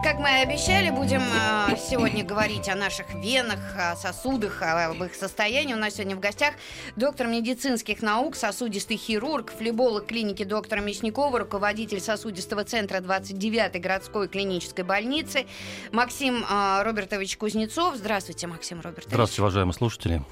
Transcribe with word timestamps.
Как 0.00 0.20
мы 0.20 0.28
и 0.28 0.42
обещали, 0.42 0.90
будем 0.90 1.20
э, 1.20 1.76
сегодня 1.76 2.22
говорить 2.24 2.68
о 2.68 2.76
наших 2.76 3.12
венах, 3.14 3.58
о 3.76 3.96
сосудах, 3.96 4.62
об 4.62 5.02
их 5.02 5.12
состоянии. 5.16 5.74
У 5.74 5.76
нас 5.76 5.94
сегодня 5.94 6.14
в 6.14 6.20
гостях 6.20 6.54
доктор 6.94 7.26
медицинских 7.26 8.00
наук, 8.00 8.36
сосудистый 8.36 8.96
хирург, 8.96 9.50
флеболог 9.50 10.06
клиники 10.06 10.44
доктора 10.44 10.80
Мясникова, 10.80 11.40
руководитель 11.40 12.00
сосудистого 12.00 12.62
центра 12.62 12.98
29-й 12.98 13.80
городской 13.80 14.28
клинической 14.28 14.84
больницы 14.84 15.46
Максим 15.90 16.44
э, 16.48 16.82
Робертович 16.84 17.36
Кузнецов. 17.36 17.96
Здравствуйте, 17.96 18.46
Максим 18.46 18.80
Робертович. 18.80 19.08
Здравствуйте, 19.08 19.42
уважаемые 19.42 19.74
слушатели. 19.74 20.22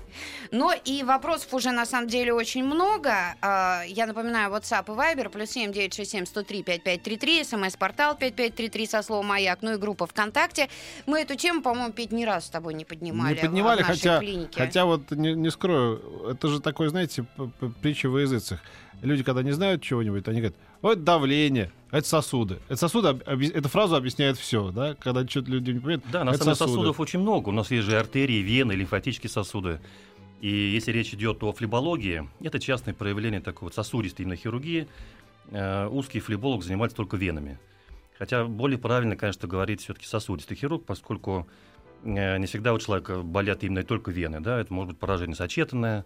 Но 0.52 0.72
и 0.72 1.02
вопросов 1.02 1.52
уже 1.52 1.72
на 1.72 1.86
самом 1.86 2.06
деле 2.06 2.32
очень 2.32 2.64
много. 2.64 3.34
Э, 3.42 3.80
я 3.88 4.06
напоминаю, 4.06 4.52
WhatsApp 4.52 4.84
и 4.86 4.96
Viber, 4.96 5.28
плюс 5.28 5.50
7 5.50 5.72
967 5.72 6.24
103 6.24 6.62
5533, 6.62 7.44
смс-портал 7.44 8.14
5533 8.14 8.86
со 8.86 9.02
словом 9.02 9.26
«Маяк», 9.26 9.55
ну 9.60 9.74
и 9.74 9.76
группа 9.76 10.06
ВКонтакте. 10.06 10.68
Мы 11.06 11.20
эту 11.20 11.36
тему, 11.36 11.62
по-моему, 11.62 11.92
Петь, 11.92 12.12
ни 12.12 12.24
раз 12.24 12.46
с 12.46 12.50
тобой 12.50 12.74
не 12.74 12.84
поднимали. 12.84 13.34
Не 13.34 13.40
поднимали, 13.40 13.82
хотя, 13.82 14.18
клинике. 14.20 14.58
хотя 14.58 14.84
вот 14.84 15.10
не, 15.10 15.34
не 15.34 15.50
скрою, 15.50 16.28
это 16.30 16.48
же 16.48 16.60
такой, 16.60 16.88
знаете, 16.88 17.24
притча 17.82 18.08
во 18.08 18.20
языцах. 18.20 18.60
Люди, 19.02 19.22
когда 19.22 19.42
не 19.42 19.52
знают 19.52 19.82
чего-нибудь, 19.82 20.26
они 20.28 20.40
говорят, 20.40 20.56
вот 20.80 21.04
давление, 21.04 21.70
это 21.90 22.06
сосуды. 22.06 22.58
Это 22.68 22.76
сосуды, 22.76 23.08
эта 23.26 23.68
фраза 23.68 23.96
объясняет 23.96 24.38
все, 24.38 24.70
да? 24.70 24.94
Когда 24.94 25.26
что-то 25.26 25.50
люди 25.50 25.70
не 25.70 25.80
понимают, 25.80 26.04
Да, 26.10 26.24
на 26.24 26.32
самом 26.32 26.44
деле 26.44 26.54
сосуды. 26.54 26.70
сосудов 26.72 27.00
очень 27.00 27.18
много. 27.20 27.50
У 27.50 27.52
нас 27.52 27.70
есть 27.70 27.84
же 27.84 27.98
артерии, 27.98 28.38
вены, 28.38 28.72
лимфатические 28.72 29.30
сосуды. 29.30 29.80
И 30.40 30.48
если 30.48 30.92
речь 30.92 31.14
идет 31.14 31.42
о 31.42 31.52
флебологии, 31.52 32.28
это 32.40 32.58
частное 32.58 32.94
проявление 32.94 33.40
такой 33.40 33.66
вот 33.66 33.74
сосудистой 33.74 34.24
именно 34.24 34.36
хирургии. 34.36 34.86
Э, 35.50 35.88
узкий 35.88 36.20
флеболог 36.20 36.62
занимается 36.62 36.96
только 36.96 37.16
венами. 37.16 37.58
Хотя 38.18 38.44
более 38.44 38.78
правильно, 38.78 39.16
конечно, 39.16 39.46
говорить 39.46 39.82
все-таки 39.82 40.06
сосудистый 40.06 40.56
хирург, 40.56 40.84
поскольку 40.86 41.46
э, 42.02 42.38
не 42.38 42.46
всегда 42.46 42.72
у 42.72 42.78
человека 42.78 43.22
болят 43.22 43.62
именно 43.62 43.82
только 43.82 44.10
вены. 44.10 44.40
Да? 44.40 44.58
Это 44.58 44.72
может 44.72 44.92
быть 44.92 44.98
поражение 44.98 45.36
сочетанное. 45.36 46.04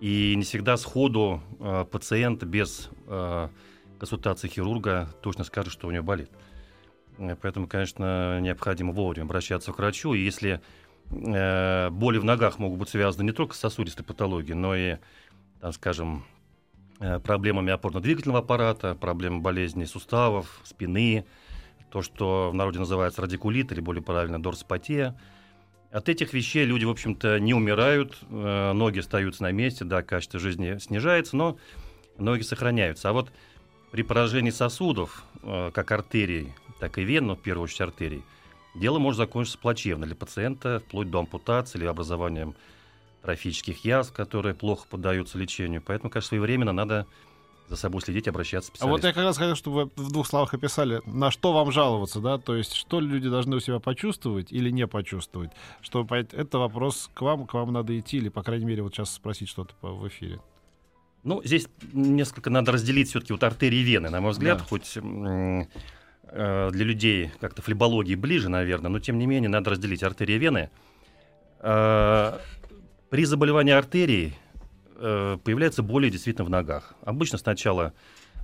И 0.00 0.34
не 0.36 0.42
всегда 0.42 0.76
сходу 0.76 1.42
э, 1.58 1.84
пациент 1.90 2.42
без 2.44 2.90
э, 3.06 3.48
консультации 3.98 4.48
хирурга 4.48 5.08
точно 5.22 5.44
скажет, 5.44 5.72
что 5.72 5.88
у 5.88 5.90
него 5.90 6.04
болит. 6.04 6.30
Э, 7.18 7.36
Поэтому, 7.40 7.66
конечно, 7.66 8.40
необходимо 8.40 8.92
вовремя 8.92 9.24
обращаться 9.24 9.72
к 9.72 9.78
врачу. 9.78 10.14
И 10.14 10.20
если 10.20 10.60
э, 11.10 11.90
боли 11.90 12.18
в 12.18 12.24
ногах 12.24 12.58
могут 12.58 12.78
быть 12.78 12.88
связаны 12.88 13.24
не 13.24 13.32
только 13.32 13.54
с 13.54 13.58
сосудистой 13.58 14.04
патологией, 14.04 14.54
но 14.54 14.74
и, 14.74 14.96
там, 15.60 15.72
скажем, 15.72 16.24
проблемами 16.98 17.72
опорно-двигательного 17.72 18.38
аппарата, 18.38 18.94
проблемами 18.94 19.40
болезней 19.40 19.86
суставов, 19.86 20.60
спины, 20.64 21.26
то, 21.90 22.02
что 22.02 22.50
в 22.50 22.54
народе 22.54 22.78
называется 22.78 23.22
радикулит 23.22 23.72
или 23.72 23.80
более 23.80 24.02
правильно 24.02 24.42
дорсопатия. 24.42 25.18
От 25.90 26.08
этих 26.08 26.32
вещей 26.32 26.64
люди, 26.64 26.84
в 26.84 26.90
общем-то, 26.90 27.38
не 27.38 27.54
умирают, 27.54 28.18
э, 28.28 28.72
ноги 28.72 28.98
остаются 28.98 29.42
на 29.44 29.52
месте, 29.52 29.84
да, 29.84 30.02
качество 30.02 30.38
жизни 30.38 30.78
снижается, 30.78 31.36
но 31.36 31.56
ноги 32.18 32.42
сохраняются. 32.42 33.08
А 33.08 33.12
вот 33.12 33.32
при 33.92 34.02
поражении 34.02 34.50
сосудов, 34.50 35.24
э, 35.42 35.70
как 35.72 35.90
артерий, 35.92 36.52
так 36.80 36.98
и 36.98 37.02
вен, 37.02 37.28
но 37.28 37.36
в 37.36 37.40
первую 37.40 37.64
очередь 37.64 37.82
артерий, 37.82 38.24
дело 38.74 38.98
может 38.98 39.16
закончиться 39.16 39.58
плачевно 39.58 40.06
для 40.06 40.16
пациента, 40.16 40.82
вплоть 40.86 41.10
до 41.10 41.20
ампутации 41.20 41.78
или 41.78 41.86
образованием 41.86 42.56
трофических 43.22 43.84
язв, 43.84 44.12
которые 44.12 44.54
плохо 44.54 44.86
поддаются 44.88 45.38
лечению. 45.38 45.82
Поэтому, 45.84 46.10
конечно, 46.10 46.28
своевременно 46.28 46.72
надо 46.72 47.06
за 47.68 47.74
собой 47.76 48.00
следить, 48.00 48.28
обращаться 48.28 48.70
к 48.70 48.76
А 48.78 48.86
вот 48.86 49.00
специалисту. 49.00 49.06
я 49.08 49.12
как 49.12 49.24
раз 49.24 49.38
хотел, 49.38 49.56
чтобы 49.56 49.90
вы 49.96 50.04
в 50.04 50.12
двух 50.12 50.26
словах 50.28 50.54
описали, 50.54 51.02
на 51.04 51.32
что 51.32 51.52
вам 51.52 51.72
жаловаться, 51.72 52.20
да, 52.20 52.38
то 52.38 52.54
есть 52.54 52.74
что 52.74 53.00
люди 53.00 53.28
должны 53.28 53.56
у 53.56 53.60
себя 53.60 53.80
почувствовать 53.80 54.52
или 54.52 54.70
не 54.70 54.86
почувствовать. 54.86 55.50
Чтобы 55.80 56.06
понять, 56.06 56.32
это 56.32 56.58
вопрос 56.60 57.10
к 57.12 57.20
вам, 57.22 57.44
к 57.46 57.54
вам 57.54 57.72
надо 57.72 57.98
идти, 57.98 58.18
или, 58.18 58.28
по 58.28 58.44
крайней 58.44 58.66
мере, 58.66 58.82
вот 58.84 58.94
сейчас 58.94 59.12
спросить 59.12 59.48
что-то 59.48 59.74
в 59.82 60.06
эфире. 60.06 60.40
Ну, 61.24 61.42
здесь 61.42 61.66
несколько 61.92 62.50
надо 62.50 62.70
разделить 62.70 63.08
все-таки 63.08 63.32
вот 63.32 63.42
артерии 63.42 63.78
и 63.80 63.82
вены, 63.82 64.10
на 64.10 64.20
мой 64.20 64.30
взгляд, 64.30 64.58
Да. 64.58 64.64
хоть 64.64 64.96
э, 64.96 66.70
для 66.70 66.84
людей 66.84 67.32
как-то 67.40 67.62
флебологии 67.62 68.14
ближе, 68.14 68.48
наверное, 68.48 68.90
но 68.92 69.00
тем 69.00 69.18
не 69.18 69.26
менее 69.26 69.48
надо 69.48 69.70
разделить 69.70 70.04
артерии 70.04 70.36
и 70.36 70.38
вены. 70.38 70.70
Э, 71.58 72.38
При 73.10 73.24
заболевании 73.24 73.72
артерий 73.72 74.34
э, 74.96 75.38
появляются 75.44 75.82
боли 75.82 76.10
действительно 76.10 76.44
в 76.44 76.50
ногах. 76.50 76.94
Обычно 77.04 77.38
сначала 77.38 77.92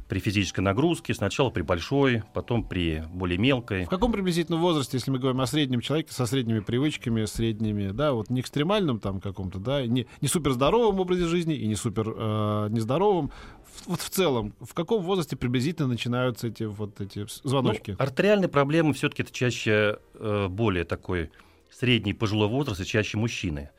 при 0.09 0.19
физической 0.21 0.61
нагрузке, 0.61 1.15
сначала 1.15 1.51
при 1.51 1.63
большой, 1.63 2.23
потом 2.35 2.65
при 2.69 3.03
более 3.13 3.39
мелкой. 3.39 3.87
В 3.87 3.89
каком 3.89 4.13
приблизительном 4.13 4.61
возрасте, 4.61 4.99
если 4.99 5.11
мы 5.11 5.19
говорим 5.19 5.41
о 5.41 5.47
среднем 5.47 5.81
человеке 5.81 6.13
со 6.13 6.27
средними 6.27 6.61
привычками, 6.61 7.25
средними, 7.25 7.91
да, 7.93 8.13
вот 8.13 8.29
не 8.29 8.41
экстремальном 8.41 9.01
там 9.01 9.21
каком-то, 9.21 9.59
да, 9.59 9.87
не, 9.87 10.07
не 10.21 10.29
супер 10.29 10.53
здоровом 10.53 11.01
образе 11.01 11.25
жизни 11.27 11.57
и 11.57 11.67
не 11.67 11.77
супер 11.77 12.13
э, 12.15 12.69
нездоровом, 12.71 13.33
В- 13.65 13.89
вот 13.89 14.01
в 14.01 14.11
целом, 14.11 14.55
в 14.61 14.75
каком 14.75 15.03
возрасте 15.03 15.35
приблизительно 15.35 15.89
начинаются 15.89 16.49
эти 16.49 16.65
вот 16.65 17.01
эти 17.01 17.27
звоночки? 17.43 17.93
Ну, 17.93 17.97
артериальные 17.99 18.49
проблемы 18.49 18.93
все-таки 18.93 19.23
это 19.23 19.33
чаще 19.33 19.99
э, 20.15 20.47
более 20.49 20.85
такой 20.85 21.31
средний 21.71 22.13
пожилой 22.13 22.49
возраст 22.49 22.81
и 22.81 22.85
чаще 22.85 23.17
мужчины. 23.17 23.71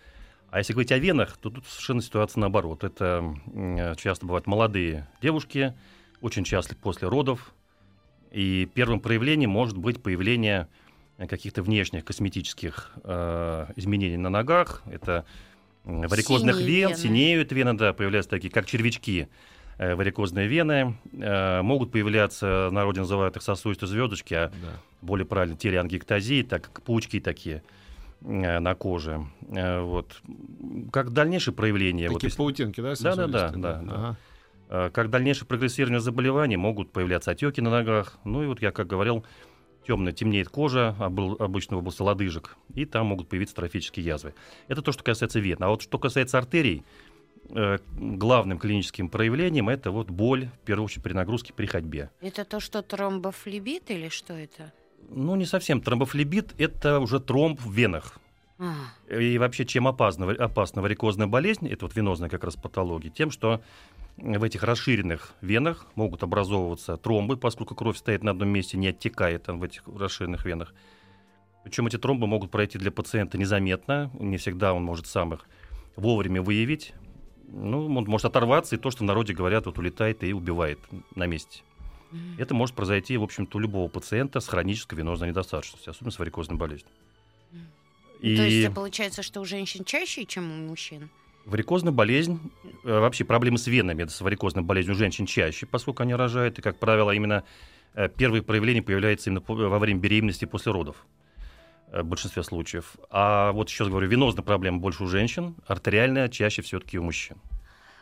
А 0.54 0.60
если 0.60 0.74
говорить 0.74 0.92
о 0.92 1.00
венах, 1.00 1.36
то 1.38 1.50
тут 1.50 1.66
совершенно 1.66 2.00
ситуация 2.04 2.40
наоборот. 2.42 2.84
Это 2.84 3.36
э, 3.56 3.96
часто 3.96 4.28
бывают 4.28 4.46
молодые 4.46 5.08
девушки, 5.20 5.74
очень 6.22 6.44
часто 6.44 6.76
после 6.76 7.08
родов. 7.08 7.56
И 8.30 8.70
первым 8.76 9.00
проявлением 9.00 9.50
может 9.50 9.76
быть 9.76 10.04
появление 10.04 10.68
э, 11.18 11.26
каких-то 11.26 11.64
внешних 11.64 12.06
косметических 12.06 12.92
э, 13.04 13.66
изменений 13.78 14.18
на 14.18 14.30
ногах. 14.30 14.84
Это 14.86 15.26
варикозных 15.86 16.58
Синие 16.58 16.68
вен, 16.68 16.90
вены. 16.90 17.02
синеют 17.02 17.52
вены, 17.52 17.74
да, 17.74 17.92
появляются 17.94 18.30
такие, 18.30 18.52
как 18.52 18.68
червячки 18.68 19.30
э, 19.80 19.96
варикозные 19.96 20.48
вены. 20.48 20.96
Э, 21.14 21.64
могут 21.64 21.92
появляться, 21.92 22.68
в 22.70 22.74
народе 22.74 23.00
называют 23.00 23.36
их 23.36 23.42
сосудистые 23.42 23.90
звездочки, 23.90 24.36
а 24.36 24.50
Да. 24.50 24.80
более 25.02 25.26
правильно 25.26 25.58
телеангиектазии, 25.58 26.44
так 26.44 26.70
как 26.72 26.84
паучки 26.84 27.20
такие 27.20 27.64
на 28.24 28.76
коже. 28.76 29.26
Э, 29.50 29.82
Вот. 29.82 30.22
Как 30.92 31.12
дальнейшее 31.12 31.54
проявление... 31.54 32.08
вот 32.10 32.16
Такие 32.16 32.28
если- 32.30 32.38
паутинки, 32.38 32.82
да? 32.82 32.94
Да, 33.00 33.16
да, 33.16 33.28
да, 33.28 33.50
да, 33.50 33.82
да. 33.82 33.94
Ага. 33.96 34.18
Э, 34.70 34.90
Как 34.92 35.10
дальнейшее 35.10 35.48
прогрессирование 35.48 36.00
заболеваний 36.00 36.58
могут 36.58 36.92
появляться 36.92 37.32
отеки 37.32 37.62
на 37.62 37.70
ногах. 37.70 38.18
Ну 38.24 38.44
и 38.44 38.48
вот 38.48 38.62
я 38.62 38.72
как 38.72 38.88
говорил, 38.88 39.26
темная, 39.86 40.14
темнеет 40.14 40.48
кожа, 40.50 40.96
обыл- 41.00 41.36
обычно 41.40 41.76
в 41.76 41.80
области 41.80 42.02
лодыжек, 42.02 42.56
и 42.74 42.86
там 42.86 43.08
могут 43.08 43.28
появиться 43.28 43.56
трофические 43.56 44.06
язвы. 44.06 44.34
Это 44.70 44.82
то, 44.82 44.92
что 44.94 45.04
касается 45.04 45.40
вен. 45.40 45.58
А 45.62 45.68
вот 45.70 45.82
что 45.82 46.00
касается 46.00 46.38
артерий, 46.38 46.84
э, 47.50 47.78
главным 47.98 48.58
клиническим 48.58 49.10
проявлением 49.10 49.68
это 49.68 49.92
вот 49.92 50.10
боль, 50.10 50.48
в 50.62 50.66
первую 50.66 50.86
очередь 50.86 51.04
при 51.04 51.12
нагрузке 51.14 51.52
при 51.54 51.66
ходьбе. 51.66 52.10
Это 52.22 52.46
то, 52.46 52.62
что 52.62 52.82
тромбофлебит 52.82 53.92
или 53.92 54.08
что 54.08 54.34
это? 54.34 54.72
Ну, 55.10 55.36
не 55.36 55.46
совсем. 55.46 55.82
Тромбофлебит– 55.82 56.54
это 56.58 57.00
уже 57.00 57.20
тромб 57.20 57.60
в 57.62 57.72
венах. 57.72 58.20
А, 58.60 58.74
И 59.10 59.38
вообще, 59.38 59.66
чем 59.66 59.88
опасна, 59.88 60.32
опасна 60.32 60.82
варикозная 60.82 61.28
болезнь, 61.28 61.68
это 61.68 61.86
вот 61.86 61.96
венозная 61.96 62.30
как 62.30 62.44
раз 62.44 62.56
патология, 62.56 63.10
тем, 63.10 63.32
что 63.32 63.62
в 64.18 64.44
этих 64.44 64.64
расширенных 64.64 65.34
венах 65.42 65.88
могут 65.96 66.24
образовываться 66.24 66.98
тромбы, 66.98 67.36
поскольку 67.36 67.76
кровь 67.76 67.98
стоит 67.98 68.24
на 68.24 68.32
одном 68.32 68.50
месте, 68.50 68.78
не 68.78 68.88
оттекает 68.88 69.44
там 69.44 69.60
в 69.60 69.64
этих 69.64 69.84
расширенных 69.88 70.46
венах. 70.46 70.74
Причем 71.64 71.88
эти 71.88 71.98
тромбы 71.98 72.28
могут 72.28 72.52
пройти 72.52 72.78
для 72.78 72.92
пациента 72.92 73.38
незаметно, 73.38 74.12
не 74.20 74.38
всегда 74.38 74.74
он 74.74 74.84
может 74.84 75.08
сам 75.08 75.34
их 75.34 75.48
вовремя 75.96 76.42
выявить. 76.42 76.94
Ну, 77.48 77.86
он 77.86 78.06
может 78.06 78.26
оторваться, 78.26 78.76
и 78.76 78.80
то, 78.80 78.92
что 78.92 79.04
в 79.04 79.08
народе 79.08 79.34
говорят, 79.34 79.66
вот 79.66 79.78
улетает 79.78 80.24
и 80.24 80.34
убивает 80.34 80.80
на 81.16 81.26
месте. 81.28 81.62
Это 82.38 82.54
может 82.54 82.76
произойти, 82.76 83.18
в 83.18 83.24
общем-то, 83.24 83.58
у 83.58 83.62
любого 83.62 83.88
пациента 83.88 84.40
с 84.40 84.48
хронической 84.48 84.98
венозной 84.98 85.30
недостаточностью, 85.30 85.92
особенно 85.92 86.12
с 86.12 86.20
варикозной 86.20 86.58
болезнью. 86.58 86.92
И... 88.20 88.38
То 88.38 88.44
есть 88.44 88.74
получается, 88.74 89.22
что 89.22 89.42
у 89.42 89.46
женщин 89.46 89.84
чаще, 89.84 90.26
чем 90.26 90.50
у 90.50 90.70
мужчин? 90.70 91.10
Варикозная 91.46 91.92
болезнь, 91.92 92.40
э, 92.86 93.00
вообще 93.00 93.26
проблемы 93.26 93.58
с 93.58 93.68
венами, 93.68 94.06
с 94.06 94.22
варикозной 94.22 94.64
болезнью 94.64 94.96
у 94.96 94.98
женщин 94.98 95.26
чаще, 95.26 95.66
поскольку 95.66 96.04
они 96.04 96.16
рожают, 96.16 96.58
и, 96.58 96.62
как 96.62 96.80
правило, 96.80 97.12
именно 97.12 97.44
э, 97.96 98.08
первые 98.08 98.42
проявления 98.42 98.82
появляются 98.82 99.30
именно 99.30 99.44
во 99.46 99.78
время 99.78 100.00
беременности 100.00 100.46
и 100.46 100.48
после 100.48 100.72
родов 100.72 101.06
э, 101.92 102.02
в 102.02 102.06
большинстве 102.06 102.44
случаев. 102.44 102.96
А 103.10 103.52
вот 103.52 103.70
еще 103.70 103.84
раз 103.84 103.92
говорю, 103.92 104.08
венозная 104.08 104.44
проблема 104.44 104.78
больше 104.78 105.04
у 105.04 105.08
женщин, 105.08 105.56
артериальная 105.68 106.30
чаще 106.30 106.62
все-таки 106.62 106.98
у 106.98 107.04
мужчин. 107.04 107.36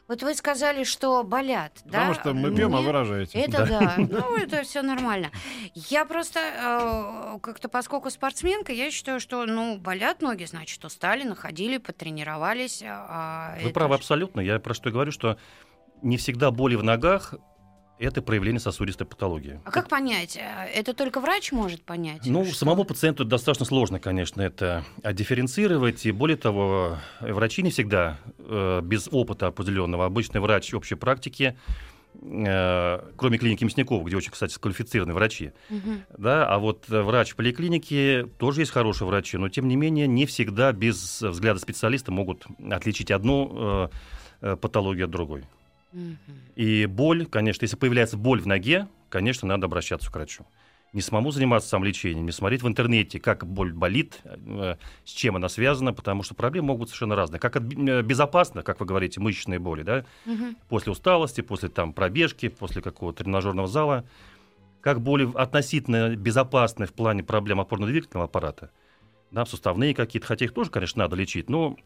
Вот 0.07 0.23
вы 0.23 0.35
сказали, 0.35 0.83
что 0.83 1.23
болят, 1.23 1.71
да? 1.85 1.99
Потому 2.09 2.13
что 2.15 2.33
мы 2.33 2.53
пьем, 2.55 2.75
а 2.75 2.79
Мне- 2.79 2.85
вы 2.87 2.91
рожаете. 2.91 3.39
Это 3.39 3.65
да. 3.65 3.95
Ну, 3.97 4.35
это 4.35 4.63
все 4.63 4.81
нормально. 4.81 5.31
Я 5.73 6.05
просто 6.05 6.39
э, 6.39 7.39
как-то, 7.39 7.69
поскольку 7.69 8.09
спортсменка, 8.09 8.73
я 8.73 8.91
считаю, 8.91 9.19
что, 9.21 9.45
ну, 9.45 9.77
болят 9.77 10.21
ноги, 10.21 10.43
значит, 10.43 10.83
устали, 10.83 11.23
находили, 11.23 11.77
потренировались. 11.77 12.83
а 12.85 13.55
Вы 13.61 13.65
это 13.69 13.73
правы 13.73 13.93
ж- 13.95 13.99
абсолютно. 13.99 14.41
Я 14.41 14.59
про 14.59 14.73
что 14.73 14.91
говорю, 14.91 15.11
что 15.11 15.37
не 16.01 16.17
всегда 16.17 16.51
боли 16.51 16.75
в 16.75 16.83
ногах 16.83 17.35
это 18.01 18.21
проявление 18.21 18.59
сосудистой 18.59 19.05
патологии. 19.07 19.59
А 19.63 19.71
как 19.71 19.87
понять? 19.89 20.35
э, 20.37 20.41
Это 20.73 20.93
только 20.93 21.19
врач 21.19 21.51
может 21.51 21.83
понять? 21.83 22.21
Ну, 22.25 22.45
что- 22.45 22.55
самому 22.55 22.83
пациенту 22.83 23.25
достаточно 23.25 23.65
сложно, 23.65 23.99
конечно, 23.99 24.41
это 24.41 24.83
дифференцировать. 25.13 26.05
И 26.05 26.11
более 26.11 26.37
того, 26.37 26.97
э, 27.21 27.31
врачи 27.33 27.61
не 27.61 27.69
всегда 27.71 28.17
э, 28.39 28.81
без 28.83 29.07
опыта 29.11 29.47
определенного. 29.47 30.05
Обычный 30.05 30.41
врач 30.41 30.73
общей 30.73 30.95
практики, 30.95 31.55
э, 32.21 32.99
кроме 33.15 33.37
клиники 33.37 33.63
Мясникова, 33.63 34.03
где 34.05 34.17
очень, 34.17 34.31
кстати, 34.31 34.53
сквалифицированные 34.53 35.15
врачи, 35.15 35.51
Мгм. 35.69 36.03
да, 36.17 36.47
а 36.47 36.57
вот 36.59 36.85
э, 36.89 37.01
врач 37.01 37.31
в 37.31 37.35
поликлинике 37.35 38.25
тоже 38.37 38.61
есть 38.61 38.71
хорошие 38.71 39.07
врачи, 39.07 39.37
но 39.37 39.49
тем 39.49 39.67
не 39.67 39.75
менее 39.75 40.07
не 40.07 40.25
всегда 40.25 40.71
без 40.71 41.21
взгляда 41.21 41.59
специалиста 41.59 42.11
могут 42.11 42.45
отличить 42.71 43.11
одну 43.11 43.51
э, 43.53 43.89
э, 44.41 44.55
патологию 44.57 45.05
от 45.05 45.11
другой. 45.11 45.45
И 46.55 46.85
боль, 46.85 47.25
конечно, 47.25 47.63
если 47.63 47.75
появляется 47.75 48.17
боль 48.17 48.41
в 48.41 48.47
ноге, 48.47 48.87
конечно, 49.09 49.47
надо 49.47 49.65
обращаться 49.65 50.09
к 50.11 50.15
врачу. 50.15 50.45
Не 50.93 51.01
самому 51.01 51.31
заниматься 51.31 51.69
самолечением, 51.69 52.25
не 52.25 52.33
смотреть 52.33 52.63
в 52.63 52.67
интернете, 52.67 53.19
как 53.19 53.47
боль 53.47 53.71
болит, 53.71 54.19
э, 54.25 54.75
с 55.05 55.09
чем 55.11 55.37
она 55.37 55.47
связана, 55.47 55.93
потому 55.93 56.21
что 56.21 56.35
проблемы 56.35 56.67
могут 56.67 56.81
быть 56.81 56.89
совершенно 56.89 57.15
разные. 57.15 57.39
Как 57.39 57.55
от, 57.55 57.63
э, 57.63 58.01
безопасно, 58.01 58.61
как 58.61 58.81
вы 58.81 58.85
говорите, 58.85 59.21
мышечные 59.21 59.57
боли, 59.57 59.83
да, 59.83 60.05
Мгм. 60.25 60.57
после 60.67 60.91
усталости, 60.91 61.39
после 61.39 61.69
там 61.69 61.93
пробежки, 61.93 62.49
после 62.49 62.81
какого-то 62.81 63.23
тренажерного 63.23 63.69
зала, 63.69 64.05
как 64.81 64.99
боли 64.99 65.29
относительно 65.35 66.13
безопасны 66.15 66.87
в 66.87 66.93
плане 66.93 67.23
проблем 67.23 67.61
опорно-двигательного 67.61 68.25
аппарата, 68.25 68.71
да, 69.31 69.45
суставные 69.45 69.95
какие-то, 69.95 70.27
хотя 70.27 70.43
их 70.43 70.53
тоже, 70.53 70.71
конечно, 70.71 71.03
надо 71.03 71.15
лечить, 71.15 71.49
но 71.49 71.77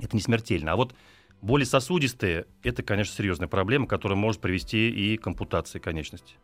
это 0.00 0.16
не 0.16 0.22
смертельно. 0.22 0.72
А 0.72 0.76
вот 0.76 0.94
боли 1.42 1.64
сосудистые– 1.64 2.46
это, 2.62 2.82
конечно, 2.82 3.14
серьезная 3.14 3.48
проблема, 3.48 3.86
которая 3.86 4.18
может 4.18 4.40
привести 4.40 4.90
и 4.90 5.16
к 5.16 5.26
ампутации 5.26 5.78
конечности. 5.78 6.34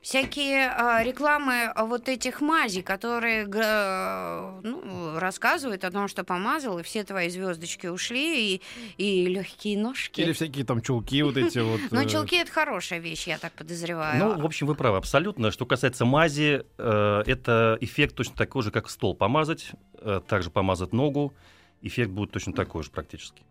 Всякие 0.00 0.70
а, 0.70 1.02
рекламы 1.02 1.70
вот 1.76 2.08
этих 2.08 2.40
мазей, 2.40 2.82
которые 2.82 3.44
г- 3.44 4.60
ну, 4.62 5.18
рассказывают 5.18 5.84
о 5.84 5.90
том, 5.90 6.08
что 6.08 6.24
помазал, 6.24 6.78
и 6.78 6.82
все 6.82 7.04
твои 7.04 7.28
звездочки 7.28 7.86
ушли, 7.86 8.54
и, 8.54 8.62
и 8.96 9.26
легкие 9.26 9.76
ножки. 9.76 10.22
Или 10.22 10.32
всякие 10.32 10.64
там 10.64 10.80
чулки 10.80 11.20
вот 11.20 11.36
эти 11.36 11.58
вот. 11.58 11.80
Но 11.90 12.00
э, 12.00 12.08
чулки 12.08 12.36
это 12.36 12.50
хорошая 12.50 12.98
вещь, 12.98 13.26
я 13.26 13.36
так 13.36 13.52
подозреваю. 13.52 14.18
Ну, 14.18 14.40
в 14.40 14.46
общем, 14.46 14.66
вы 14.66 14.74
правы 14.74 14.96
абсолютно. 14.96 15.50
Что 15.50 15.66
касается 15.66 16.06
мази, 16.06 16.64
э, 16.78 17.22
это 17.26 17.76
эффект 17.82 18.14
точно 18.14 18.36
такой 18.36 18.62
же, 18.62 18.70
как 18.70 18.88
стол 18.88 19.14
помазать, 19.14 19.72
э, 20.00 20.22
также 20.26 20.48
помазать 20.50 20.94
ногу, 20.94 21.34
эффект 21.82 22.10
будет 22.10 22.30
точно 22.30 22.54
такой 22.54 22.84
же 22.84 22.90
практически. 22.90 23.42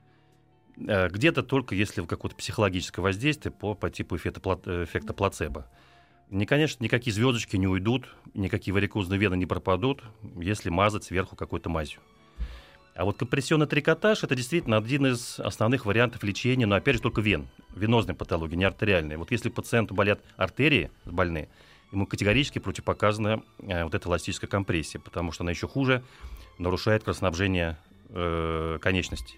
Э, 0.88 1.10
Где-то 1.10 1.44
только 1.44 1.76
если 1.76 2.06
какое-то 2.06 2.36
психологическое 2.36 3.02
воздействие 3.02 3.52
по, 3.52 3.74
по 3.74 3.90
типу 3.90 4.16
эффекта, 4.16 4.42
э, 4.66 4.84
эффекта 4.84 5.14
плацебо. 5.14 5.68
Не, 6.30 6.46
конечно, 6.46 6.84
никакие 6.84 7.14
звездочки 7.14 7.56
не 7.56 7.68
уйдут, 7.68 8.08
никакие 8.36 8.74
варикозные 8.74 9.20
вены 9.20 9.36
не 9.36 9.48
пропадут, 9.48 10.04
если 10.38 10.70
мазать 10.70 11.04
сверху 11.04 11.36
какой-то 11.36 11.70
мазью. 11.70 12.02
А 12.96 13.06
вот 13.06 13.18
компрессионный 13.18 13.66
трикотаж– 13.66 14.24
это 14.26 14.36
действительно 14.36 14.78
один 14.78 15.08
из 15.08 15.40
основных 15.40 15.86
вариантов 15.86 16.22
лечения, 16.24 16.66
но 16.66 16.76
опять 16.76 16.98
же 16.98 17.02
только 17.02 17.22
вен, 17.22 17.48
венозной 17.76 18.14
патологии, 18.14 18.56
не 18.56 18.66
артериальной. 18.66 19.16
Вот 19.16 19.32
если 19.32 19.50
пациенту 19.50 19.96
болят 19.96 20.20
артерии 20.36 20.92
больные, 21.06 21.50
ему 21.92 22.06
категорически 22.06 22.60
противопоказана 22.60 23.42
э, 23.60 23.84
вот 23.84 23.96
эта 23.96 24.08
эластическая 24.08 24.50
компрессия, 24.50 25.00
потому 25.00 25.32
что 25.32 25.44
она 25.44 25.52
еще 25.52 25.68
хуже 25.68 26.04
нарушает 26.60 27.04
кровоснабжение 27.04 27.78
э, 28.10 28.78
конечностей. 28.82 29.38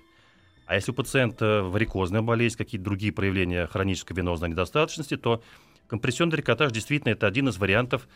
А 0.72 0.76
если 0.76 0.92
у 0.92 0.94
пациента 0.94 1.64
варикозная 1.64 2.22
болезнь, 2.22 2.56
какие-то 2.56 2.86
другие 2.86 3.12
проявления 3.12 3.68
хронической 3.68 4.16
венозной 4.16 4.48
недостаточности, 4.48 5.18
то 5.18 5.44
компрессионный 5.88 6.32
трикотаж 6.32 6.72
действительно 6.72 7.12
это 7.12 7.28
один 7.28 7.50
из 7.50 7.58
вариантов, 7.58 8.08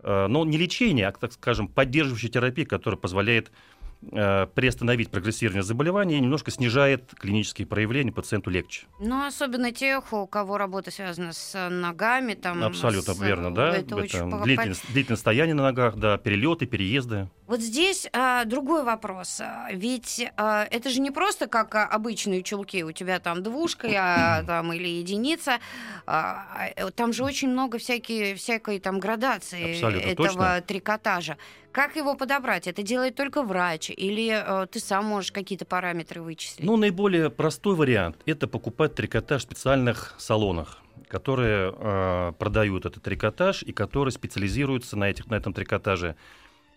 э, 0.00 0.26
ну, 0.26 0.44
не 0.44 0.58
лечения, 0.58 1.08
а, 1.08 1.12
так 1.12 1.32
скажем, 1.32 1.68
поддерживающей 1.68 2.28
терапии, 2.28 2.64
которая 2.64 3.00
позволяет 3.00 3.50
приостановить 4.10 5.10
прогрессирование 5.10 5.62
заболевания 5.62 6.16
и 6.18 6.20
немножко 6.20 6.50
снижает 6.50 7.12
клинические 7.18 7.66
проявления, 7.66 8.12
пациенту 8.12 8.50
легче. 8.50 8.86
Ну, 8.98 9.26
особенно 9.26 9.72
тех, 9.72 10.12
у 10.12 10.26
кого 10.26 10.58
работа 10.58 10.90
связана 10.90 11.32
с 11.32 11.68
ногами. 11.70 12.34
Там, 12.34 12.62
Абсолютно 12.64 13.14
с- 13.14 13.20
верно, 13.20 13.54
да. 13.54 13.76
Это 13.76 13.96
очень 13.96 14.28
Это 14.28 14.42
длительное, 14.42 14.76
длительное 14.88 15.16
стояние 15.16 15.54
на 15.54 15.62
ногах, 15.62 15.96
да, 15.96 16.18
перелеты, 16.18 16.66
переезды. 16.66 17.28
Вот 17.46 17.60
здесь 17.60 18.08
а, 18.12 18.44
другой 18.44 18.82
вопрос. 18.82 19.40
Ведь 19.72 20.26
а, 20.36 20.64
это 20.70 20.88
же 20.90 21.00
не 21.00 21.10
просто 21.10 21.46
как 21.48 21.74
а, 21.74 21.84
обычные 21.86 22.42
чулки. 22.42 22.82
У 22.82 22.92
тебя 22.92 23.20
там 23.20 23.42
двушка 23.42 23.88
а, 23.94 24.42
там, 24.46 24.72
или 24.72 24.88
единица. 24.88 25.58
А, 26.06 26.72
а, 26.76 26.90
там 26.90 27.12
же 27.12 27.24
очень 27.24 27.48
много 27.50 27.78
всякие, 27.78 28.34
всякой 28.36 28.80
там 28.80 28.98
градации 29.00 29.74
Абсолютно 29.74 30.08
этого 30.08 30.28
точно. 30.28 30.60
трикотажа. 30.66 31.36
Как 31.72 31.96
его 31.96 32.14
подобрать? 32.14 32.66
Это 32.66 32.82
делает 32.82 33.14
только 33.16 33.42
врач? 33.42 33.90
Или 33.92 34.30
а, 34.30 34.66
ты 34.66 34.80
сам 34.80 35.04
можешь 35.04 35.32
какие-то 35.32 35.64
параметры 35.64 36.22
вычислить? 36.22 36.64
Ну, 36.64 36.76
наиболее 36.76 37.30
простой 37.30 37.74
вариант– 37.74 38.16
это 38.26 38.48
покупать 38.48 38.94
трикотаж 38.94 39.42
в 39.42 39.44
специальных 39.44 40.14
салонах, 40.18 40.78
которые 41.08 41.74
э, 41.76 42.32
продают 42.38 42.86
этот 42.86 43.02
трикотаж 43.02 43.62
и 43.62 43.72
которые 43.72 44.12
специализируются 44.12 44.96
на, 44.96 45.10
этих, 45.10 45.26
на 45.26 45.34
этом 45.34 45.52
трикотаже. 45.52 46.16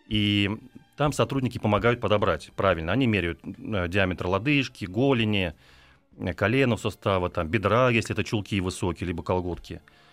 И 0.07 0.49
там 0.97 1.13
сотрудники 1.13 1.57
помогают 1.57 1.99
подобрать 1.99 2.51
правильно. 2.55 2.91
Они 2.91 3.07
меряют 3.07 3.39
э, 3.43 3.87
диаметр 3.87 4.27
лодыжки, 4.27 4.85
голени, 4.85 5.53
э, 6.17 6.33
коленов 6.33 6.81
сустава, 6.81 7.29
там, 7.29 7.47
бедра, 7.47 7.89
если 7.89 8.13
это 8.13 8.23
чулки 8.23 8.59
высокие, 8.59 9.07
либо 9.07 9.23
колготки. 9.23 9.81
Э, 9.85 10.04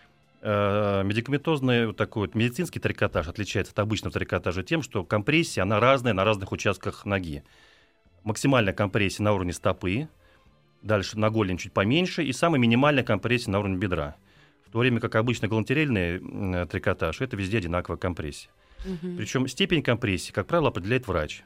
Медикаментозный 0.42 1.86
вот 1.86 1.96
такой 1.96 2.26
вот 2.26 2.34
медицинский 2.34 2.80
трикотаж 2.80 3.28
отличается 3.28 3.72
от 3.72 3.78
обычного 3.78 4.12
трикотажа 4.12 4.64
тем, 4.64 4.82
что 4.82 5.04
компрессия, 5.04 5.62
она 5.62 5.78
разная 5.78 6.14
на 6.14 6.24
разных 6.24 6.50
участках 6.50 7.04
ноги. 7.04 7.44
Максимальная 8.24 8.72
компрессия 8.72 9.22
на 9.22 9.34
уровне 9.34 9.52
стопы, 9.52 10.08
дальше 10.82 11.16
на 11.16 11.30
голень 11.30 11.58
чуть 11.58 11.72
поменьше, 11.72 12.24
и 12.24 12.32
самая 12.32 12.60
минимальная 12.60 13.04
компрессия 13.04 13.52
на 13.52 13.60
уровне 13.60 13.76
бедра. 13.76 14.16
В 14.66 14.72
то 14.72 14.80
время 14.80 14.98
как 14.98 15.14
обычно 15.14 15.46
галантерельный 15.46 16.16
м, 16.16 16.66
трикотаж, 16.66 17.20
это 17.20 17.36
везде 17.36 17.58
одинаковая 17.58 17.98
компрессия. 17.98 18.50
Мгм. 18.84 19.16
Причем 19.16 19.46
степень 19.46 19.82
компрессии, 19.82 20.32
как 20.32 20.48
правило, 20.48 20.70
определяет 20.70 21.06
врач. 21.06 21.44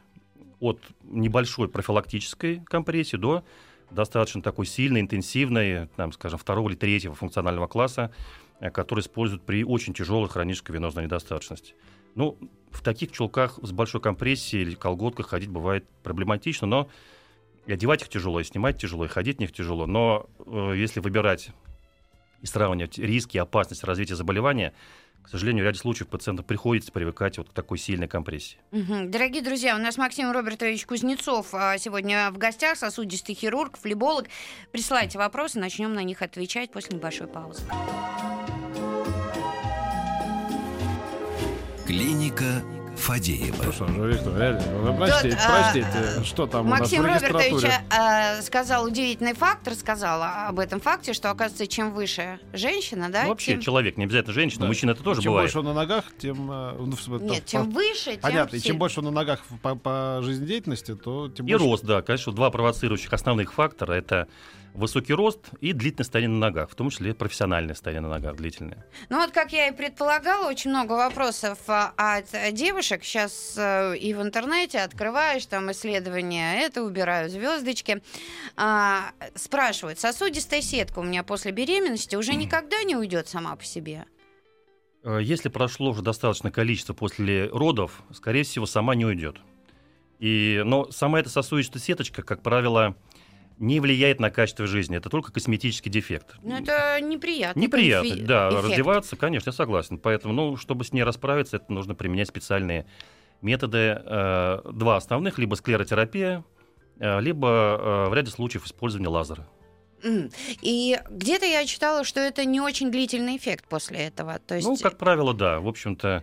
От 0.58 0.80
небольшой 1.02 1.68
профилактической 1.68 2.62
компрессии 2.64 3.18
до 3.18 3.44
достаточно 3.90 4.40
такой 4.40 4.64
сильной, 4.64 5.02
интенсивной, 5.02 5.88
там, 5.96 6.12
скажем, 6.12 6.38
второго 6.38 6.70
или 6.70 6.76
третьего 6.76 7.14
функционального 7.14 7.66
класса, 7.66 8.10
э, 8.60 8.70
который 8.70 9.00
используют 9.00 9.44
при 9.44 9.64
очень 9.64 9.94
тяжелой 9.94 10.28
хронической 10.28 10.74
венозной 10.74 11.04
недостаточности. 11.04 11.74
Ну, 12.14 12.38
в 12.70 12.82
таких 12.82 13.12
чулках 13.12 13.58
с 13.62 13.72
большой 13.72 14.00
компрессией 14.00 14.62
или 14.62 14.74
колготках 14.74 15.28
ходить 15.28 15.50
бывает 15.50 15.86
проблематично, 16.02 16.66
но 16.66 16.88
и 17.66 17.72
одевать 17.72 18.02
их 18.02 18.08
тяжело, 18.08 18.40
и 18.40 18.44
снимать 18.44 18.78
тяжело, 18.80 19.04
и 19.04 19.08
ходить 19.08 19.36
в 19.36 19.40
них 19.40 19.52
тяжело. 19.52 19.86
Но 19.86 20.28
э, 20.46 20.74
если 20.76 21.00
выбирать 21.00 21.50
и 22.42 22.46
сравнивать 22.46 22.98
риски 22.98 23.36
и 23.36 23.40
опасность 23.40 23.84
развития 23.84 24.14
заболевания, 24.14 24.72
к 25.26 25.28
сожалению, 25.28 25.64
в 25.64 25.66
ряде 25.66 25.78
случаев 25.78 26.08
пациентам 26.08 26.44
приходится 26.44 26.92
привыкать 26.92 27.36
вот 27.38 27.50
к 27.50 27.52
такой 27.52 27.78
сильной 27.78 28.06
компрессии. 28.06 28.58
Дорогие 28.70 29.42
друзья, 29.42 29.74
у 29.74 29.78
нас 29.78 29.98
Максим 29.98 30.30
Робертович 30.30 30.86
Кузнецов 30.86 31.48
а, 31.52 31.76
сегодня 31.78 32.30
в 32.30 32.38
гостях, 32.38 32.78
сосудистый 32.78 33.34
хирург, 33.34 33.76
флеболог. 33.76 34.26
Присылайте 34.70 35.18
вопросы, 35.18 35.58
начнем 35.58 35.92
на 35.94 36.04
них 36.04 36.22
отвечать 36.22 36.70
после 36.70 36.96
небольшой 36.96 37.26
паузы. 37.26 37.62
Клиника 41.86 42.62
Фадеева. 42.96 43.56
Ну 43.64 43.72
что 43.72 43.86
же, 43.86 44.12
Виктор, 44.12 44.38
реально, 44.38 44.62
ну, 44.82 44.96
простите, 44.96 45.36
Тут, 45.36 45.44
а, 45.46 45.62
простите, 45.62 46.24
что 46.24 46.46
там 46.46 46.66
Максим 46.66 47.04
у 47.04 47.06
нас 47.06 47.22
в 47.22 47.26
Робертович 47.26 47.70
а, 47.90 48.42
сказал 48.42 48.84
удивительный 48.84 49.34
факт, 49.34 49.68
рассказал 49.68 50.22
об 50.22 50.58
этом 50.58 50.80
факте, 50.80 51.12
что, 51.12 51.30
оказывается, 51.30 51.66
чем 51.66 51.92
выше 51.92 52.40
женщина, 52.52 53.08
да, 53.10 53.22
Ну, 53.24 53.28
вообще, 53.30 53.52
тем... 53.52 53.60
человек, 53.60 53.96
не 53.96 54.04
обязательно 54.04 54.34
женщина, 54.34 54.62
Да. 54.62 54.66
мужчина 54.68 54.90
это 54.92 55.02
тоже 55.02 55.22
чем 55.22 55.32
бывает. 55.32 55.46
больше 55.52 55.58
он 55.58 55.64
на 55.66 55.74
ногах, 55.74 56.04
тем... 56.18 56.46
ну, 56.46 56.86
Нет, 57.20 57.44
по- 57.44 57.50
чем 57.50 57.70
выше, 57.70 58.12
тем 58.12 58.20
Понятно, 58.20 58.56
и 58.56 58.60
чем 58.60 58.78
больше 58.78 59.00
он 59.00 59.06
на 59.06 59.10
ногах 59.12 59.40
по, 59.62 59.74
по 59.74 60.20
жизнедеятельности, 60.22 60.94
то 60.94 61.28
тем 61.28 61.46
И 61.46 61.52
больше... 61.52 61.64
рост, 61.66 61.84
да, 61.84 62.02
конечно, 62.02 62.32
два 62.32 62.50
провоцирующих 62.50 63.12
основных 63.12 63.52
фактора– 63.52 63.92
это 63.94 64.26
высокий 64.76 65.14
рост 65.14 65.40
и 65.60 65.72
длительное 65.72 66.04
стояние 66.04 66.38
на 66.38 66.46
ногах, 66.46 66.70
в 66.70 66.74
том 66.74 66.90
числе 66.90 67.14
профессиональное 67.14 67.74
стояние 67.74 68.02
на 68.02 68.08
ногах 68.08 68.36
длительное. 68.36 68.86
Ну 69.08 69.20
вот, 69.20 69.30
как 69.30 69.52
я 69.52 69.68
и 69.68 69.72
предполагала, 69.72 70.48
очень 70.48 70.70
много 70.70 70.92
вопросов 70.92 71.58
а, 71.66 71.92
от 71.96 72.54
девушек. 72.54 73.04
Сейчас 73.04 73.54
э, 73.56 73.96
и 73.96 74.14
в 74.14 74.22
интернете 74.22 74.80
открываешь 74.80 75.46
там 75.46 75.70
исследования, 75.72 76.60
это 76.60 76.82
убираю 76.82 77.28
звездочки. 77.30 78.02
А, 78.56 79.12
спрашивают, 79.34 79.98
сосудистая 79.98 80.60
сетка 80.60 81.00
у 81.00 81.02
меня 81.02 81.22
после 81.22 81.52
беременности 81.52 82.16
уже 82.16 82.34
никогда 82.34 82.82
не 82.82 82.96
уйдет 82.96 83.28
сама 83.28 83.56
по 83.56 83.64
себе? 83.64 84.06
Э, 85.02 85.20
Если 85.22 85.48
прошло 85.48 85.90
уже 85.90 86.02
достаточное 86.02 86.52
количество 86.52 86.92
после 86.92 87.48
родов, 87.48 88.02
скорее 88.12 88.42
всего, 88.42 88.66
сама 88.66 88.94
не 88.94 89.06
уйдет. 89.06 89.36
И, 90.18 90.62
но 90.64 90.90
сама 90.90 91.20
эта 91.20 91.28
сосудистая 91.28 91.82
сеточка, 91.82 92.22
как 92.22 92.42
правило, 92.42 92.96
не 93.58 93.80
влияет 93.80 94.20
на 94.20 94.30
качество 94.30 94.66
жизни. 94.66 94.96
Это 94.96 95.08
только 95.08 95.32
косметический 95.32 95.90
дефект. 95.90 96.36
Ну 96.42 96.56
это 96.56 97.00
неприятно. 97.00 97.58
Неприятно, 97.58 98.16
да, 98.26 98.50
раздеваться, 98.50 99.16
конечно, 99.16 99.50
я 99.50 99.52
согласен. 99.52 99.98
Поэтому, 99.98 100.34
ну, 100.34 100.56
чтобы 100.56 100.84
с 100.84 100.92
ней 100.92 101.02
расправиться, 101.02 101.56
это 101.56 101.72
нужно 101.72 101.94
применять 101.94 102.28
специальные 102.28 102.86
методы. 103.42 104.00
Э, 104.04 104.60
два 104.70 104.96
основных, 104.96 105.38
либо 105.38 105.54
склеротерапия, 105.54 106.44
э, 106.98 107.20
либо 107.20 107.48
э, 107.48 108.10
в 108.10 108.14
ряде 108.14 108.30
случаев 108.30 108.66
использование 108.66 109.08
лазера. 109.08 109.46
И 110.62 111.00
где-то 111.10 111.46
я 111.46 111.64
читала, 111.64 112.04
что 112.04 112.20
это 112.20 112.44
не 112.44 112.60
очень 112.60 112.90
длительный 112.90 113.36
эффект 113.36 113.66
после 113.68 113.98
этого. 114.00 114.38
То 114.38 114.56
есть... 114.56 114.66
Ну, 114.66 114.76
как 114.76 114.98
правило, 114.98 115.32
да. 115.32 115.58
В 115.58 115.68
общем-то, 115.68 116.22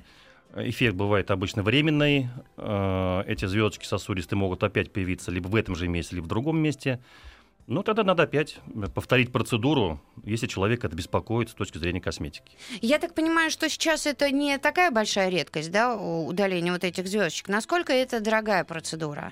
эффект 0.55 0.95
бывает 0.95 1.31
обычно 1.31 1.63
временный. 1.63 2.27
Э, 2.57 3.23
Эти 3.27 3.45
звездочки 3.45 3.85
сосудистые 3.85 4.37
могут 4.37 4.63
опять 4.63 4.91
появиться 4.91 5.31
либо 5.31 5.47
в 5.47 5.55
этом 5.55 5.75
же 5.75 5.87
месте, 5.87 6.15
либо 6.15 6.25
в 6.25 6.29
другом 6.29 6.57
месте. 6.59 6.99
Ну, 7.65 7.81
тогда 7.81 8.03
надо 8.03 8.23
опять 8.23 8.57
повторить 8.93 9.31
процедуру, 9.31 10.01
если 10.25 10.47
человек 10.47 10.83
это 10.83 10.95
беспокоит 10.97 11.49
с 11.49 11.53
точки 11.53 11.77
зрения 11.77 12.01
косметики. 12.01 12.51
Я 12.81 12.99
так 12.99 13.13
понимаю, 13.15 13.51
что 13.51 13.69
сейчас 13.69 14.05
это 14.05 14.29
не 14.31 14.57
такая 14.57 14.91
большая 14.91 15.29
редкость, 15.29 15.71
да, 15.71 15.95
удаление 15.95 16.73
вот 16.73 16.83
этих 16.83 17.07
звездочек. 17.07 17.47
Насколько 17.47 17.93
это 17.93 18.19
дорогая 18.19 18.65
процедура? 18.65 19.31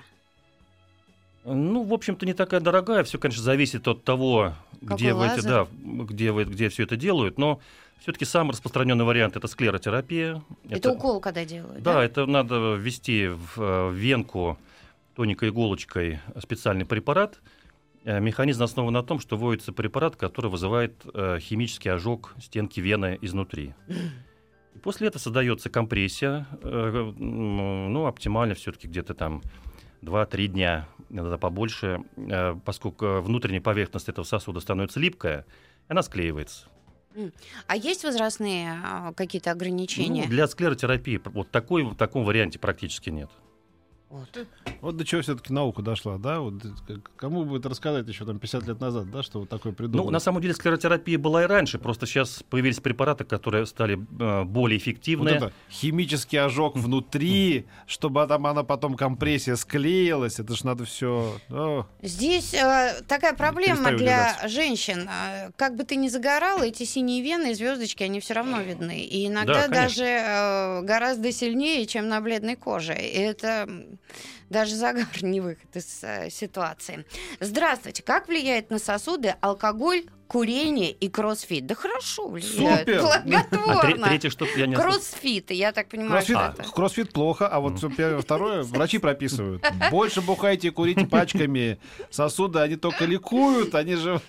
Ну, 1.44 1.82
в 1.82 1.92
общем-то, 1.92 2.24
не 2.24 2.34
такая 2.34 2.60
дорогая. 2.60 3.04
Все, 3.04 3.18
конечно, 3.18 3.42
зависит 3.42 3.86
от 3.88 4.04
того, 4.04 4.54
Какой 4.80 4.96
где 4.96 5.12
вы, 5.12 5.26
эти, 5.26 5.30
лазер? 5.34 5.50
да, 5.50 5.66
где, 6.04 6.32
вы, 6.32 6.44
где 6.44 6.68
все 6.70 6.84
это 6.84 6.96
делают. 6.96 7.36
Но 7.36 7.60
все-таки 8.02 8.24
самый 8.24 8.50
распространенный 8.50 9.04
вариант 9.04 9.36
это 9.36 9.46
склеротерапия. 9.46 10.42
Это, 10.68 10.90
укол, 10.90 11.20
когда 11.20 11.44
делают, 11.44 11.82
Да, 11.82 11.94
да? 11.94 12.04
это 12.04 12.26
надо 12.26 12.74
ввести 12.74 13.28
в 13.28 13.52
э, 13.58 13.92
венку 13.92 14.58
тоникой 15.14 15.50
иголочкой 15.50 16.18
специальный 16.40 16.84
препарат. 16.84 17.40
Э, 18.04 18.18
Механизм 18.18 18.64
основан 18.64 18.92
на 18.92 19.04
том, 19.04 19.20
что 19.20 19.36
вводится 19.36 19.72
препарат, 19.72 20.16
который 20.16 20.50
вызывает 20.50 20.94
э, 21.14 21.38
химический 21.40 21.92
ожог 21.92 22.34
стенки 22.42 22.80
вены 22.80 23.18
изнутри. 23.22 23.72
И 24.74 24.78
после 24.78 25.06
этого 25.06 25.20
создается 25.22 25.70
компрессия, 25.70 26.46
ну, 26.62 28.06
оптимально 28.06 28.54
все-таки 28.54 28.88
где-то 28.88 29.12
там 29.12 29.42
2-3 30.00 30.46
дня, 30.46 30.88
иногда 31.10 31.36
побольше, 31.36 32.00
поскольку 32.64 33.20
внутренняя 33.20 33.60
поверхность 33.60 34.08
этого 34.08 34.24
сосуда 34.24 34.60
становится 34.60 34.98
липкая, 34.98 35.44
она 35.88 36.02
склеивается. 36.02 36.71
А 37.66 37.76
есть 37.76 38.04
возрастные 38.04 38.80
а, 38.84 39.12
какие-то 39.14 39.50
ограничения? 39.50 40.24
Ну, 40.24 40.30
для 40.30 40.46
склеротерапии 40.46 41.20
вот 41.24 41.50
такой, 41.50 41.84
в 41.84 41.94
таком 41.94 42.24
варианте 42.24 42.58
практически 42.58 43.10
нет. 43.10 43.30
Вот. 44.12 44.46
Вот 44.82 44.96
до 44.98 45.04
чего 45.06 45.22
все-таки 45.22 45.54
наука 45.54 45.80
дошла, 45.80 46.18
да? 46.18 46.40
Вот 46.40 46.54
кому 47.16 47.44
будет 47.46 47.64
рассказать 47.64 48.06
еще 48.08 48.26
там 48.26 48.38
50 48.38 48.66
лет 48.66 48.78
назад, 48.78 49.10
да, 49.10 49.22
что 49.22 49.40
вот 49.40 49.48
такое 49.48 49.72
придумали? 49.72 50.04
Ну, 50.04 50.10
на 50.10 50.20
самом 50.20 50.42
деле 50.42 50.52
склеротерапия 50.52 51.18
была 51.18 51.44
и 51.44 51.46
раньше, 51.46 51.78
просто 51.78 52.04
сейчас 52.06 52.42
появились 52.50 52.78
препараты, 52.80 53.24
которые 53.24 53.64
стали 53.64 53.94
э, 53.94 54.44
более 54.44 54.76
Вот 54.78 54.82
эффективные. 54.82 55.36
это 55.36 55.52
химический 55.70 56.38
ожог 56.38 56.76
внутри, 56.76 57.64
чтобы 57.86 58.26
там 58.26 58.46
она 58.46 58.64
потом 58.64 58.96
компрессия 58.96 59.56
склеилась, 59.56 60.38
это 60.38 60.54
ж 60.56 60.64
надо 60.64 60.84
все. 60.84 61.38
Здесь 62.02 62.52
э, 62.52 63.02
такая 63.08 63.32
проблема 63.32 63.84
для 63.84 63.94
удивляться. 63.94 64.48
женщин. 64.48 65.08
Э, 65.08 65.50
Как 65.56 65.74
бы 65.74 65.84
ты 65.84 65.96
ни 65.96 66.08
загорал, 66.08 66.60
эти 66.62 66.82
синие 66.84 67.22
вены 67.22 67.52
и 67.52 67.54
звездочки, 67.54 68.02
они 68.02 68.20
все 68.20 68.34
равно 68.34 68.60
видны. 68.60 69.00
И 69.04 69.26
иногда 69.26 69.54
Да, 69.54 69.68
конечно. 69.68 69.82
даже 69.88 70.04
э, 70.04 70.82
гораздо 70.82 71.32
сильнее, 71.32 71.86
чем 71.86 72.08
на 72.08 72.20
бледной 72.20 72.56
коже. 72.56 72.92
И 72.94 73.18
это 73.18 73.66
даже 74.50 74.74
загар 74.74 75.06
не 75.22 75.40
выход 75.40 75.74
из 75.74 76.02
э, 76.04 76.28
ситуации. 76.30 77.04
Здравствуйте. 77.40 78.02
Как 78.02 78.28
влияет 78.28 78.70
на 78.70 78.78
сосуды 78.78 79.34
алкоголь, 79.40 80.04
курение 80.28 80.90
и 80.92 81.08
кроссфит? 81.08 81.66
Да 81.66 81.74
хорошо 81.74 82.28
влияет. 82.28 82.80
Супер! 82.80 83.02
А 83.06 83.20
тре- 83.22 83.58
Благотворно. 83.58 84.06
третье 84.08 84.30
что 84.30 84.44
я 84.56 84.66
не. 84.66 84.74
Кроссфит, 84.74 85.50
я 85.50 85.72
так 85.72 85.88
понимаю, 85.88 86.10
Кроссфит, 86.12 86.36
что 86.36 86.54
это. 86.62 86.70
кроссфит 86.72 87.12
плохо, 87.12 87.48
а 87.48 87.60
вот 87.60 87.78
второе 87.78 88.62
врачи 88.62 88.98
прописывают. 88.98 89.64
Больше 89.90 90.20
бухайте 90.20 90.68
и 90.68 90.70
курите 90.70 91.06
пачками. 91.06 91.78
Сосуды, 92.10 92.58
они 92.60 92.76
только 92.76 93.04
ликуют, 93.04 93.74
они 93.74 93.94
же... 93.96 94.20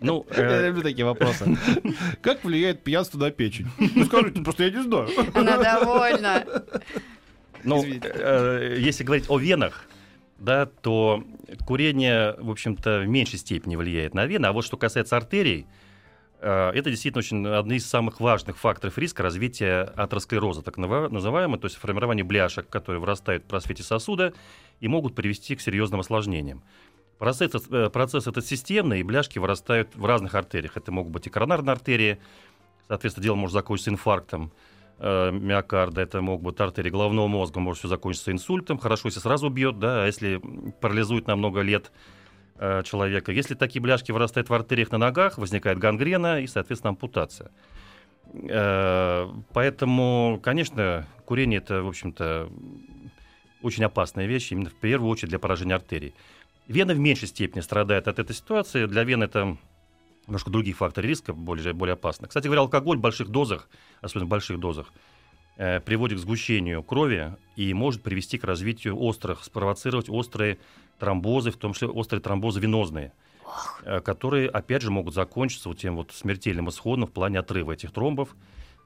Ну, 0.00 0.26
Я 0.36 0.42
э, 0.42 0.66
люблю 0.68 0.82
такие 0.82 1.04
вопросы. 1.04 1.56
Как 2.22 2.42
влияет 2.44 2.82
пьянство 2.82 3.18
на 3.18 3.30
печень? 3.30 3.68
Ну, 3.78 4.04
скажите, 4.04 4.42
просто 4.42 4.64
я 4.64 4.70
не 4.70 4.82
знаю. 4.82 5.08
Она 5.34 5.56
довольна. 5.58 6.44
Ну, 7.64 7.84
э, 7.84 8.76
если 8.78 9.04
говорить 9.04 9.26
о 9.28 9.38
венах, 9.38 9.86
да, 10.38 10.66
то 10.66 11.24
курение, 11.66 12.34
в 12.38 12.50
общем-то, 12.50 13.00
в 13.00 13.06
меньшей 13.06 13.38
степени 13.38 13.76
влияет 13.76 14.14
на 14.14 14.26
вены. 14.26 14.46
А 14.46 14.52
вот 14.52 14.64
что 14.64 14.76
касается 14.76 15.16
артерий, 15.16 15.66
э, 16.40 16.70
это 16.74 16.90
действительно 16.90 17.20
очень 17.20 17.46
одни 17.46 17.76
из 17.76 17.86
самых 17.86 18.20
важных 18.20 18.58
факторов 18.58 18.98
риска 18.98 19.22
развития 19.22 19.92
атеросклероза, 19.96 20.62
так 20.62 20.78
называемого, 20.78 21.58
то 21.58 21.66
есть 21.66 21.76
формирование 21.76 22.24
бляшек, 22.24 22.68
которые 22.68 23.00
вырастают 23.00 23.44
в 23.44 23.46
просвете 23.46 23.82
сосуда 23.82 24.32
и 24.80 24.88
могут 24.88 25.14
привести 25.14 25.54
к 25.54 25.60
серьезным 25.60 26.00
осложнениям. 26.00 26.62
Процесс, 27.18 27.52
э, 27.70 27.88
процесс 27.90 28.26
этот 28.26 28.44
системный, 28.44 28.98
и 28.98 29.04
бляшки 29.04 29.38
вырастают 29.38 29.94
в 29.94 30.04
разных 30.04 30.34
артериях. 30.34 30.76
Это 30.76 30.90
могут 30.90 31.12
быть 31.12 31.28
и 31.28 31.30
коронарные 31.30 31.72
артерии, 31.72 32.18
соответственно, 32.88 33.22
дело 33.22 33.36
может 33.36 33.54
закончиться 33.54 33.90
инфарктом 33.90 34.50
э, 35.02 35.32
миокарда, 35.32 36.00
это 36.00 36.22
могут 36.22 36.44
быть 36.44 36.60
артерии 36.60 36.90
головного 36.90 37.26
мозга, 37.26 37.60
может 37.60 37.80
все 37.80 37.88
закончиться 37.88 38.30
инсультом, 38.30 38.78
хорошо, 38.78 39.08
если 39.08 39.20
сразу 39.20 39.48
бьет, 39.48 39.78
да, 39.78 40.04
а 40.04 40.06
если 40.06 40.40
парализует 40.80 41.26
на 41.26 41.36
много 41.36 41.60
лет 41.60 41.90
э, 42.56 42.82
человека. 42.84 43.32
Если 43.32 43.54
такие 43.54 43.82
бляшки 43.82 44.12
вырастают 44.12 44.48
в 44.48 44.54
артериях 44.54 44.92
на 44.92 44.98
ногах, 44.98 45.38
возникает 45.38 45.78
гангрена 45.78 46.40
и, 46.40 46.46
соответственно, 46.46 46.90
ампутация. 46.90 47.50
Э, 48.32 49.28
Поэтому, 49.52 50.40
конечно, 50.42 51.06
курение 51.26 51.58
это, 51.58 51.82
в 51.82 51.88
общем-то, 51.88 52.48
очень 53.62 53.84
опасная 53.84 54.26
вещь, 54.26 54.52
именно 54.52 54.70
в 54.70 54.74
первую 54.74 55.10
очередь 55.10 55.30
для 55.30 55.38
поражения 55.38 55.74
артерий. 55.74 56.14
Вена 56.68 56.94
в 56.94 56.98
меньшей 56.98 57.28
степени 57.28 57.60
страдает 57.60 58.06
от 58.06 58.18
этой 58.20 58.34
ситуации. 58.34 58.86
Для 58.86 59.02
вен 59.02 59.22
это 59.22 59.56
немножко 60.26 60.50
другие 60.50 60.74
факторы 60.74 61.08
риска, 61.08 61.32
более, 61.32 61.72
более 61.72 61.94
опасны. 61.94 62.28
Кстати 62.28 62.46
говоря, 62.46 62.62
алкоголь 62.62 62.98
в 62.98 63.00
больших 63.00 63.28
дозах, 63.28 63.68
особенно 64.00 64.26
в 64.26 64.28
больших 64.28 64.58
дозах, 64.58 64.92
э, 65.56 65.80
приводит 65.80 66.18
к 66.18 66.22
сгущению 66.22 66.82
крови 66.82 67.36
и 67.56 67.72
может 67.74 68.02
привести 68.02 68.38
к 68.38 68.44
развитию 68.44 68.98
острых, 68.98 69.44
спровоцировать 69.44 70.08
острые 70.08 70.58
тромбозы, 70.98 71.50
в 71.50 71.56
том 71.56 71.72
числе 71.72 71.88
острые 71.88 72.22
тромбозы 72.22 72.60
венозные, 72.60 73.12
э, 73.82 74.00
которые, 74.00 74.48
опять 74.48 74.82
же, 74.82 74.90
могут 74.90 75.14
закончиться 75.14 75.68
вот 75.68 75.78
тем 75.78 75.96
вот 75.96 76.12
смертельным 76.12 76.68
исходом 76.68 77.06
в 77.06 77.12
плане 77.12 77.38
отрыва 77.40 77.72
этих 77.72 77.92
тромбов, 77.92 78.34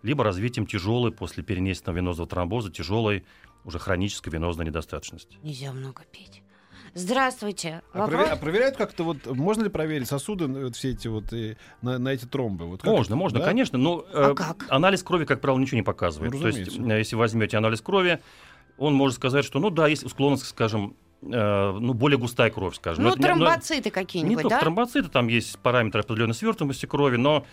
либо 0.02 0.24
развитием 0.24 0.66
тяжелой 0.66 1.12
после 1.12 1.42
перенесенного 1.42 1.96
венозного 1.96 2.28
тромбоза, 2.28 2.70
тяжелой 2.70 3.24
уже 3.64 3.78
хронической 3.78 4.32
венозной 4.32 4.66
недостаточности. 4.66 5.38
Нельзя 5.42 5.72
много 5.72 6.04
пить. 6.04 6.42
Здравствуйте. 6.96 7.82
А, 7.92 7.98
Вопрос? 8.00 8.20
прове- 8.22 8.30
а 8.32 8.36
проверяют 8.36 8.76
как-то 8.78 9.04
вот, 9.04 9.26
можно 9.26 9.64
ли 9.64 9.68
проверить 9.68 10.08
сосуды, 10.08 10.46
вот 10.46 10.76
все 10.76 10.92
эти 10.92 11.08
вот, 11.08 11.30
и 11.30 11.58
на, 11.82 11.98
на 11.98 12.08
эти 12.08 12.24
тромбы? 12.24 12.64
Вот 12.64 12.80
как 12.80 12.90
Можно, 12.90 13.12
это, 13.12 13.16
можно, 13.16 13.38
да? 13.40 13.44
конечно, 13.44 13.78
но 13.78 14.02
А 14.14 14.30
э, 14.30 14.34
как? 14.34 14.64
анализ 14.70 15.02
крови, 15.02 15.26
как 15.26 15.42
правило, 15.42 15.58
ничего 15.60 15.76
не 15.76 15.82
показывает. 15.82 16.32
Ну, 16.32 16.40
То 16.40 16.48
есть, 16.48 16.78
э, 16.78 16.98
если 16.98 17.14
возьмете 17.16 17.58
анализ 17.58 17.82
крови, 17.82 18.20
он 18.78 18.94
может 18.94 19.16
сказать, 19.16 19.44
что, 19.44 19.58
ну 19.60 19.68
да, 19.68 19.88
есть 19.88 20.08
склонность, 20.08 20.46
скажем, 20.46 20.96
э, 21.22 21.72
ну, 21.78 21.92
более 21.92 22.16
густая 22.18 22.48
кровь, 22.48 22.76
скажем. 22.76 23.04
Ну, 23.04 23.10
Но 23.10 23.16
не- 23.16 23.22
тромбоциты 23.22 23.84
Не 23.84 23.90
какие-нибудь, 23.90 24.42
только 24.44 24.56
да? 24.56 24.60
тромбоциты, 24.60 25.10
там 25.10 25.28
есть 25.28 25.58
параметры 25.58 26.00
определенной 26.00 26.34
свертываемости 26.34 26.86
крови, 26.86 27.16
но 27.16 27.44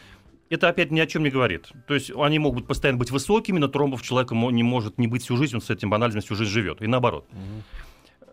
это 0.50 0.70
опять 0.70 0.90
ни 0.92 1.02
о 1.02 1.06
чем 1.06 1.22
не 1.24 1.30
говорит. 1.30 1.68
То 1.90 1.96
есть 1.96 2.12
они 2.16 2.40
могут 2.40 2.66
постоянно 2.66 2.98
быть 2.98 3.12
высокими, 3.12 3.60
но 3.60 3.68
тромбов 3.68 4.04
человека 4.04 4.36
не 4.36 4.64
может 4.64 4.98
не 4.98 5.08
быть 5.08 5.24
всю 5.24 5.36
жизнь, 5.36 5.56
он 5.56 5.62
с 5.62 5.70
этим 5.70 5.94
анализом 5.94 6.22
всю 6.22 6.36
жизнь 6.36 6.50
живет. 6.52 6.82
И 6.82 6.88
наоборот. 6.88 7.26
Эм, 7.34 7.64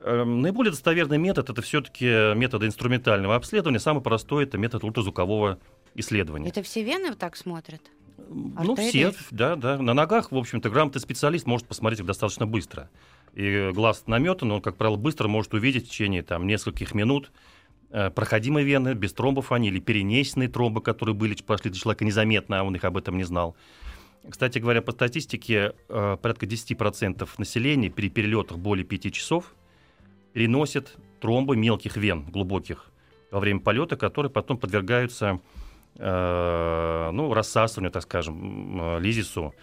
Наиболее 0.05 0.71
достоверный 0.71 1.19
метод 1.19 1.51
это 1.51 1.61
все-таки 1.63 2.35
методы 2.35 2.67
инструментального 2.67 3.35
обследования. 3.35 3.79
Самый 3.79 4.03
простой 4.03 4.45
это 4.45 4.57
метод 4.57 4.83
ультразвукового 4.83 5.59
исследования. 5.95 6.49
Это 6.49 6.63
все 6.63 6.83
вены 6.83 7.15
так 7.15 7.37
смотрят? 7.37 7.83
Ну, 8.29 8.73
артерии? 8.73 9.11
все, 9.11 9.13
да, 9.31 9.57
да. 9.57 9.79
На 9.79 9.95
ногах, 9.95 10.31
в 10.31 10.37
общем-то, 10.37 10.71
грамотный 10.71 11.01
специалист 11.01 11.47
может 11.47 11.67
посмотреть 11.67 12.01
их 12.01 12.07
достаточно 12.07 12.47
быстро. 12.47 12.91
И 13.35 13.71
глаз 13.73 14.05
наметан, 14.07 14.51
он, 14.53 14.61
как 14.61 14.77
правило, 14.77 14.97
быстро 14.97 15.29
может 15.29 15.55
увидеть 15.55 15.87
в 15.87 15.91
течение 15.91 16.23
там, 16.23 16.47
нескольких 16.47 16.95
минут 16.95 17.31
э, 17.91 18.11
проходимые 18.11 18.65
вены, 18.65 18.95
без 18.95 19.13
тромбов 19.13 19.53
они, 19.53 19.69
или 19.69 19.81
перенесенные 19.81 20.49
тромбы, 20.49 20.81
которые 20.83 21.15
были, 21.15 21.35
прошли 21.35 21.71
для 21.71 21.81
человека 21.81 22.05
незаметно, 22.05 22.61
а 22.61 22.63
он 22.63 22.75
их 22.75 22.85
об 22.85 22.97
этом 22.97 23.17
не 23.17 23.25
знал. 23.25 23.57
Кстати 24.29 24.59
говоря, 24.59 24.83
по 24.83 24.93
статистике, 24.93 25.75
э, 25.89 26.17
порядка 26.21 26.47
10% 26.47 27.29
населения 27.39 27.91
при 27.91 28.11
перелетах 28.11 28.59
более 28.59 28.85
5 28.85 29.13
часов 29.13 29.55
переносят 30.33 30.97
тромбы 31.21 31.57
мелких 31.57 31.97
вен, 31.97 32.25
глубоких, 32.31 32.91
во 33.31 33.41
время 33.41 33.61
полета, 33.61 33.97
которые 33.97 34.31
потом 34.31 34.59
подвергаются 34.59 35.41
э, 35.97 37.11
ну, 37.13 37.33
рассасыванию, 37.33 37.93
так 37.93 38.03
скажем, 38.03 38.97
э, 38.97 39.01
лизису 39.01 39.55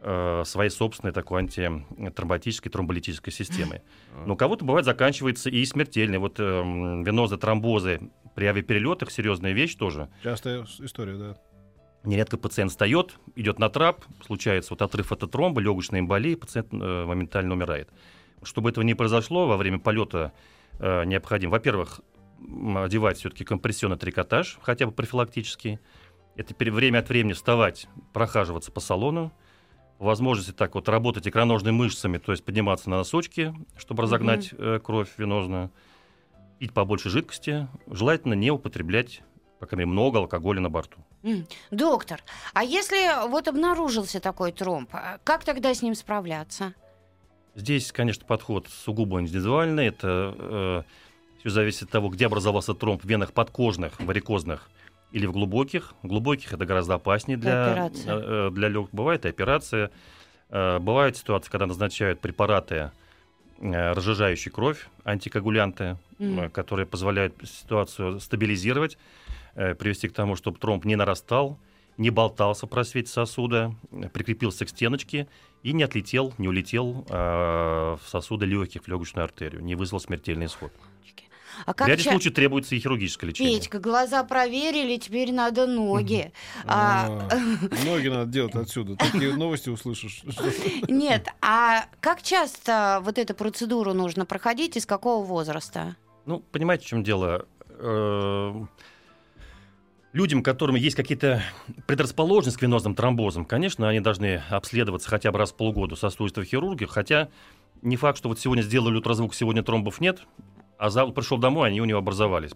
э, 0.00 0.42
своей 0.44 0.70
собственной 0.70 1.12
такой 1.12 1.42
антитромботической 1.42 2.70
тромболитической 2.70 3.32
системы. 3.32 3.82
Но 4.26 4.34
у 4.34 4.36
кого-то 4.36 4.64
бывает 4.64 4.84
заканчивается 4.84 5.50
и 5.50 5.64
смертельно. 5.64 6.18
Вот 6.18 6.40
э, 6.40 6.42
венозы, 6.42 7.36
тромбозы 7.36 8.00
при 8.34 8.46
авиаперелетах 8.46 9.10
серьезная 9.10 9.52
вещь 9.52 9.76
тоже. 9.76 10.08
Частая 10.22 10.66
история, 10.80 11.16
да. 11.16 11.36
Нередко 12.04 12.36
пациент 12.36 12.70
встает, 12.70 13.18
идет 13.34 13.58
на 13.58 13.70
трап, 13.70 14.04
случается 14.26 14.74
вот 14.74 14.82
отрыв 14.82 15.10
от 15.10 15.30
тромба, 15.30 15.60
легочная 15.62 16.00
эмболия, 16.00 16.36
пациент 16.36 16.68
э, 16.72 17.04
моментально 17.06 17.54
умирает. 17.54 17.88
Чтобы 18.44 18.70
этого 18.70 18.84
не 18.84 18.94
произошло, 18.94 19.46
во 19.46 19.56
время 19.56 19.78
полета 19.78 20.32
э, 20.78 21.04
необходимо, 21.04 21.52
во-первых, 21.52 22.00
одевать 22.76 23.18
все-таки 23.18 23.44
компрессионный 23.44 23.96
трикотаж, 23.96 24.58
хотя 24.62 24.86
бы 24.86 24.92
профилактический. 24.92 25.78
Это 26.36 26.54
время 26.58 26.98
от 26.98 27.08
времени 27.08 27.32
вставать, 27.32 27.88
прохаживаться 28.12 28.72
по 28.72 28.80
салону. 28.80 29.32
Возможности 29.98 30.52
так 30.52 30.74
вот 30.74 30.88
работать 30.88 31.26
икроножными 31.28 31.74
мышцами, 31.74 32.18
то 32.18 32.32
есть 32.32 32.44
подниматься 32.44 32.90
на 32.90 32.98
носочки, 32.98 33.54
чтобы 33.76 34.02
разогнать 34.02 34.52
mm-hmm. 34.52 34.80
кровь 34.80 35.08
венозную. 35.16 35.70
Пить 36.58 36.72
побольше 36.72 37.10
жидкости. 37.10 37.68
Желательно 37.86 38.34
не 38.34 38.50
употреблять, 38.50 39.22
по 39.60 39.66
крайней 39.66 39.84
мере, 39.84 39.92
много 39.92 40.18
алкоголя 40.18 40.60
на 40.60 40.68
борту. 40.68 40.98
Mm. 41.22 41.48
Доктор, 41.70 42.22
а 42.52 42.64
если 42.64 43.28
вот 43.28 43.48
обнаружился 43.48 44.20
такой 44.20 44.52
тромб, 44.52 44.90
а 44.92 45.18
как 45.24 45.44
тогда 45.44 45.72
с 45.72 45.80
ним 45.80 45.94
справляться? 45.94 46.74
Здесь, 47.54 47.92
конечно, 47.92 48.24
подход 48.26 48.68
сугубо 48.68 49.20
индивидуальный. 49.20 49.86
Это 49.86 50.34
э, 50.36 50.82
все 51.40 51.50
зависит 51.50 51.84
от 51.84 51.90
того, 51.90 52.08
где 52.08 52.26
образовался 52.26 52.74
тромб 52.74 53.04
в 53.04 53.08
венах 53.08 53.32
подкожных, 53.32 54.00
варикозных 54.00 54.70
или 55.12 55.26
в 55.26 55.32
глубоких. 55.32 55.94
В 56.02 56.08
глубоких 56.08 56.52
это 56.52 56.66
гораздо 56.66 56.94
опаснее 56.94 57.38
для, 57.38 57.90
э, 58.06 58.50
для 58.50 58.68
легких. 58.68 58.92
Бывает 58.92 59.24
и 59.24 59.28
операция. 59.28 59.92
Э, 60.50 60.80
бывают 60.80 61.16
ситуации, 61.16 61.50
когда 61.50 61.66
назначают 61.66 62.20
препараты, 62.20 62.90
э, 63.60 63.92
разжижающие 63.92 64.50
кровь, 64.50 64.88
антикоагулянты, 65.04 65.96
mm. 66.18 66.50
которые 66.50 66.86
позволяют 66.86 67.34
ситуацию 67.44 68.18
стабилизировать, 68.18 68.98
привести 69.54 70.08
к 70.08 70.12
тому, 70.12 70.34
чтобы 70.34 70.58
тромб 70.58 70.84
не 70.84 70.96
нарастал, 70.96 71.60
не 71.96 72.10
болтался 72.10 72.66
в 72.66 72.70
просвете 72.70 73.10
сосуда, 73.10 73.74
прикрепился 74.12 74.64
к 74.64 74.68
стеночке 74.68 75.28
и 75.62 75.72
не 75.72 75.82
отлетел, 75.82 76.34
не 76.38 76.48
улетел 76.48 77.04
в 77.08 78.00
сосуды 78.06 78.46
легких, 78.46 78.82
в 78.82 78.88
легочную 78.88 79.24
артерию, 79.24 79.62
не 79.62 79.74
вызвал 79.74 80.00
смертельный 80.00 80.46
исход. 80.46 80.72
А 81.66 81.74
как 81.74 81.86
в 81.86 81.90
ряде 81.90 82.02
ча... 82.02 82.10
случаев 82.10 82.34
требуется 82.34 82.74
и 82.74 82.80
хирургическое 82.80 83.30
лечение. 83.30 83.58
Петька, 83.58 83.78
глаза 83.78 84.24
проверили, 84.24 84.96
теперь 84.96 85.32
надо 85.32 85.66
ноги. 85.66 86.32
А... 86.64 87.28
Ноги 87.84 88.08
надо 88.08 88.30
делать 88.30 88.54
отсюда. 88.54 88.96
Такие 88.96 89.34
новости 89.34 89.68
услышишь. 89.68 90.22
Нет, 90.88 91.28
а 91.40 91.86
как 92.00 92.22
часто 92.22 93.00
вот 93.02 93.18
эту 93.18 93.34
процедуру 93.34 93.94
нужно 93.94 94.26
проходить 94.26 94.76
и 94.76 94.80
с 94.80 94.86
какого 94.86 95.24
возраста? 95.24 95.96
Ну, 96.26 96.40
понимаете, 96.40 96.84
в 96.84 96.88
чем 96.88 97.02
дело? 97.02 97.46
Людям, 100.14 100.44
которым 100.44 100.76
есть 100.76 100.94
какие-то 100.94 101.42
предрасположенности 101.88 102.60
к 102.60 102.62
венозным 102.62 102.94
тромбозам, 102.94 103.44
конечно, 103.44 103.88
они 103.88 103.98
должны 103.98 104.44
обследоваться 104.48 105.10
хотя 105.10 105.32
бы 105.32 105.38
раз 105.38 105.50
в 105.50 105.56
полгода 105.56 105.96
сосудистого 105.96 106.46
хирурга, 106.46 106.86
хотя 106.86 107.30
не 107.82 107.96
факт, 107.96 108.18
что 108.18 108.28
вот 108.28 108.38
сегодня 108.38 108.62
сделали 108.62 108.94
ультразвук, 108.94 109.34
сегодня 109.34 109.64
тромбов 109.64 110.00
нет, 110.00 110.22
а 110.78 110.90
завтра 110.90 111.14
пришел 111.14 111.36
домой, 111.36 111.66
они 111.66 111.80
у 111.80 111.84
него 111.84 111.98
образовались. 111.98 112.52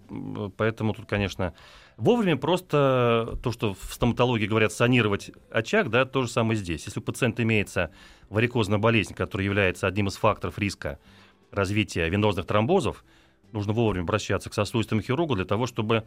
Поэтому 0.56 0.94
тут, 0.94 1.06
конечно, 1.06 1.52
вовремя 1.96 2.36
просто 2.36 3.36
то, 3.42 3.50
что 3.50 3.74
в 3.74 3.92
стоматологии 3.92 4.46
говорят 4.46 4.72
санировать 4.72 5.32
очаг, 5.50 5.90
да, 5.90 6.04
то 6.04 6.22
же 6.22 6.28
самое 6.28 6.56
здесь. 6.56 6.86
Если 6.86 7.00
у 7.00 7.02
пациента 7.02 7.42
имеется 7.42 7.90
варикозная 8.30 8.78
болезнь, 8.78 9.14
которая 9.14 9.44
является 9.44 9.88
одним 9.88 10.06
из 10.06 10.16
факторов 10.16 10.60
риска 10.60 11.00
развития 11.50 12.08
венозных 12.08 12.46
тромбозов, 12.46 13.04
нужно 13.50 13.72
вовремя 13.72 14.02
обращаться 14.02 14.48
к 14.48 14.54
сосудистому 14.54 15.02
хирургу 15.02 15.34
для 15.34 15.44
того, 15.44 15.66
чтобы 15.66 16.04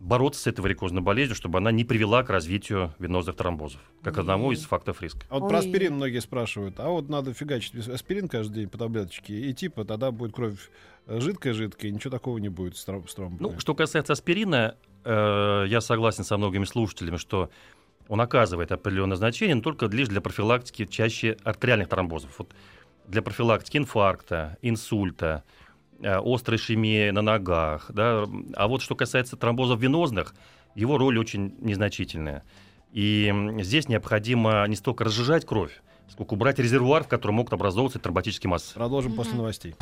бороться 0.00 0.42
с 0.42 0.46
этой 0.46 0.60
варикозной 0.62 1.02
болезнью, 1.02 1.36
чтобы 1.36 1.58
она 1.58 1.70
не 1.70 1.84
привела 1.84 2.22
к 2.22 2.30
развитию 2.30 2.94
венозных 2.98 3.36
тромбозов, 3.36 3.80
как 4.02 4.18
одному 4.18 4.50
из 4.50 4.64
факторов 4.64 5.02
риска. 5.02 5.20
А 5.28 5.38
вот 5.38 5.48
про 5.48 5.58
аспирин 5.58 5.94
многие 5.94 6.20
спрашивают. 6.20 6.80
А 6.80 6.88
вот 6.88 7.08
надо 7.08 7.34
фигачить 7.34 7.86
аспирин 7.86 8.28
каждый 8.28 8.60
день 8.60 8.68
по 8.68 8.78
таблеточке, 8.78 9.34
и 9.34 9.52
типа 9.52 9.84
тогда 9.84 10.10
будет 10.10 10.34
кровь 10.34 10.58
жидкая-жидкая, 11.06 11.90
ничего 11.90 12.10
такого 12.10 12.38
не 12.38 12.48
будет 12.48 12.76
с 12.76 12.84
тромбом. 12.84 13.36
Ну, 13.38 13.58
что 13.60 13.74
касается 13.74 14.14
аспирина, 14.14 14.76
э, 15.04 15.64
я 15.68 15.80
согласен 15.80 16.24
со 16.24 16.36
многими 16.38 16.64
слушателями, 16.64 17.16
что 17.16 17.50
он 18.08 18.20
оказывает 18.20 18.72
определенное 18.72 19.16
значение, 19.16 19.54
но 19.54 19.62
только 19.62 19.86
лишь 19.86 20.08
для 20.08 20.20
профилактики 20.20 20.86
чаще 20.86 21.36
артериальных 21.44 21.88
тромбозов. 21.88 22.38
Вот 22.38 22.52
для 23.06 23.22
профилактики 23.22 23.76
инфаркта, 23.76 24.56
инсульта, 24.62 25.44
Э, 26.02 26.18
острой 26.24 26.56
ишемии 26.56 27.10
на 27.10 27.20
ногах. 27.20 27.90
Да? 27.90 28.26
А 28.54 28.68
вот 28.68 28.80
что 28.80 28.94
касается 28.94 29.36
тромбозов 29.36 29.80
венозных, 29.80 30.34
его 30.74 30.96
роль 30.96 31.18
очень 31.18 31.54
незначительная. 31.60 32.42
И 32.92 33.32
здесь 33.60 33.86
необходимо 33.86 34.66
не 34.66 34.76
столько 34.76 35.04
разжижать 35.04 35.44
кровь, 35.44 35.82
сколько 36.08 36.34
убрать 36.34 36.58
резервуар, 36.58 37.04
в 37.04 37.08
котором 37.08 37.36
могут 37.36 37.52
образовываться 37.52 37.98
тромботические 37.98 38.50
массы. 38.50 38.74
Продолжим 38.74 39.12
mm-hmm. 39.12 39.16
после 39.16 39.34
новостей. 39.34 39.74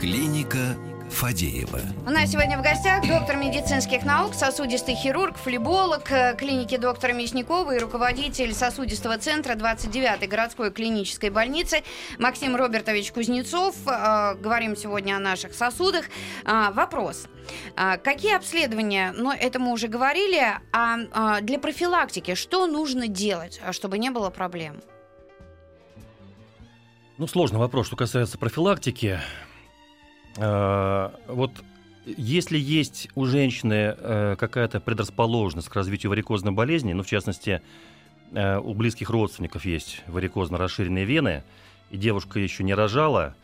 Клиника 0.00 0.76
Фадеева. 1.18 1.80
У 2.06 2.10
нас 2.10 2.30
сегодня 2.30 2.56
в 2.56 2.62
гостях 2.62 3.04
доктор 3.04 3.36
медицинских 3.36 4.04
наук, 4.04 4.34
сосудистый 4.34 4.94
хирург, 4.94 5.36
флеболог 5.36 6.12
э, 6.12 6.36
клиники 6.38 6.76
доктора 6.76 7.12
Мясникова 7.12 7.74
и 7.74 7.80
руководитель 7.80 8.54
сосудистого 8.54 9.18
центра 9.18 9.56
29-й 9.56 10.28
городской 10.28 10.70
клинической 10.70 11.30
больницы 11.30 11.82
Максим 12.20 12.54
Робертович 12.54 13.10
Кузнецов. 13.10 13.74
Э, 13.88 14.36
говорим 14.36 14.76
сегодня 14.76 15.16
о 15.16 15.18
наших 15.18 15.54
сосудах. 15.54 16.04
Э, 16.44 16.70
вопрос. 16.72 17.26
Какие 17.74 18.36
обследования, 18.36 19.12
ну 19.16 19.32
это 19.32 19.58
мы 19.58 19.72
уже 19.72 19.88
говорили, 19.88 20.40
а 20.70 21.40
для 21.40 21.58
профилактики 21.58 22.34
что 22.36 22.66
нужно 22.68 23.08
делать, 23.08 23.60
чтобы 23.72 23.98
не 23.98 24.10
было 24.10 24.30
проблем? 24.30 24.80
Ну, 27.16 27.26
сложный 27.26 27.58
вопрос, 27.58 27.88
что 27.88 27.96
касается 27.96 28.38
профилактики. 28.38 29.18
Э, 30.38 31.10
вот 31.26 31.52
если 32.06 32.58
есть 32.58 33.08
у 33.14 33.26
женщины 33.26 33.94
э, 33.98 34.36
какая-то 34.38 34.80
предрасположенность 34.80 35.68
к 35.68 35.74
развитию 35.74 36.10
варикозной 36.10 36.52
болезни, 36.52 36.92
ну, 36.92 37.02
в 37.02 37.06
частности, 37.06 37.60
э, 38.32 38.58
у 38.58 38.72
близких 38.74 39.10
родственников 39.10 39.64
есть 39.64 40.02
варикозно 40.06 40.56
расширенные 40.56 41.04
вены, 41.04 41.42
и 41.90 41.96
девушка 41.96 42.38
еще 42.38 42.64
не 42.64 42.74
рожала, 42.74 43.34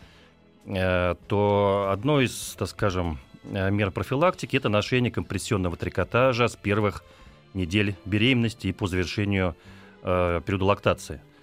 то 0.67 1.91
одно 1.93 2.23
из, 2.23 2.57
так 2.59 2.69
скажем, 2.69 3.19
мер 3.43 3.91
профилактики– 3.91 4.57
это 4.59 4.71
ношение 4.71 5.11
компрессионного 5.11 5.77
трикотажа 5.77 6.49
с 6.49 6.57
первых 6.57 7.05
недель 7.53 7.97
беременности 8.07 8.69
и 8.69 8.73
по 8.73 8.87
завершению 8.87 9.55
периода 10.03 10.65
лактации– 10.65 11.21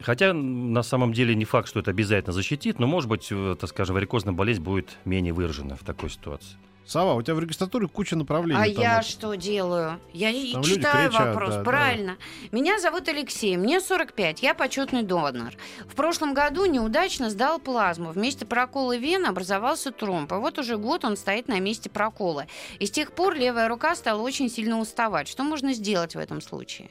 Хотя 0.00 0.32
на 0.32 0.82
самом 0.82 1.12
деле 1.12 1.34
не 1.34 1.44
факт, 1.44 1.68
что 1.68 1.80
это 1.80 1.90
обязательно 1.90 2.32
защитит, 2.32 2.78
но, 2.78 2.86
может 2.86 3.08
быть, 3.08 3.28
так 3.60 3.68
скажем, 3.68 3.94
варикозная 3.94 4.34
болезнь 4.34 4.62
будет 4.62 4.96
менее 5.04 5.32
выражена 5.32 5.76
в 5.76 5.84
такой 5.84 6.10
ситуации. 6.10 6.56
Сава, 6.88 7.12
у 7.12 7.20
тебя 7.20 7.34
в 7.34 7.40
регистратуре 7.40 7.86
куча 7.86 8.16
направлений. 8.16 8.62
А 8.62 8.66
я 8.66 8.96
вот. 8.96 9.04
что 9.04 9.34
делаю? 9.34 10.00
Я 10.14 10.32
там 10.54 10.62
читаю 10.62 11.10
кричат, 11.10 11.26
вопрос, 11.26 11.56
да, 11.56 11.62
правильно. 11.62 12.16
Да. 12.50 12.56
Меня 12.56 12.78
зовут 12.80 13.06
Алексей, 13.08 13.58
мне 13.58 13.78
45, 13.78 14.42
я 14.42 14.54
почетный 14.54 15.02
донор. 15.02 15.52
В 15.86 15.94
прошлом 15.94 16.32
году 16.32 16.64
неудачно 16.64 17.28
сдал 17.28 17.58
плазму. 17.58 18.12
Вместе 18.12 18.46
прокола 18.46 18.96
вены 18.96 19.26
образовался 19.26 19.92
тромб. 19.92 20.32
А 20.32 20.38
вот 20.38 20.58
уже 20.58 20.78
год 20.78 21.04
он 21.04 21.18
стоит 21.18 21.46
на 21.46 21.60
месте 21.60 21.90
прокола. 21.90 22.46
И 22.78 22.86
с 22.86 22.90
тех 22.90 23.12
пор 23.12 23.34
левая 23.34 23.68
рука 23.68 23.94
стала 23.94 24.22
очень 24.22 24.48
сильно 24.48 24.78
уставать. 24.78 25.28
Что 25.28 25.44
можно 25.44 25.74
сделать 25.74 26.14
в 26.14 26.18
этом 26.18 26.40
случае? 26.40 26.88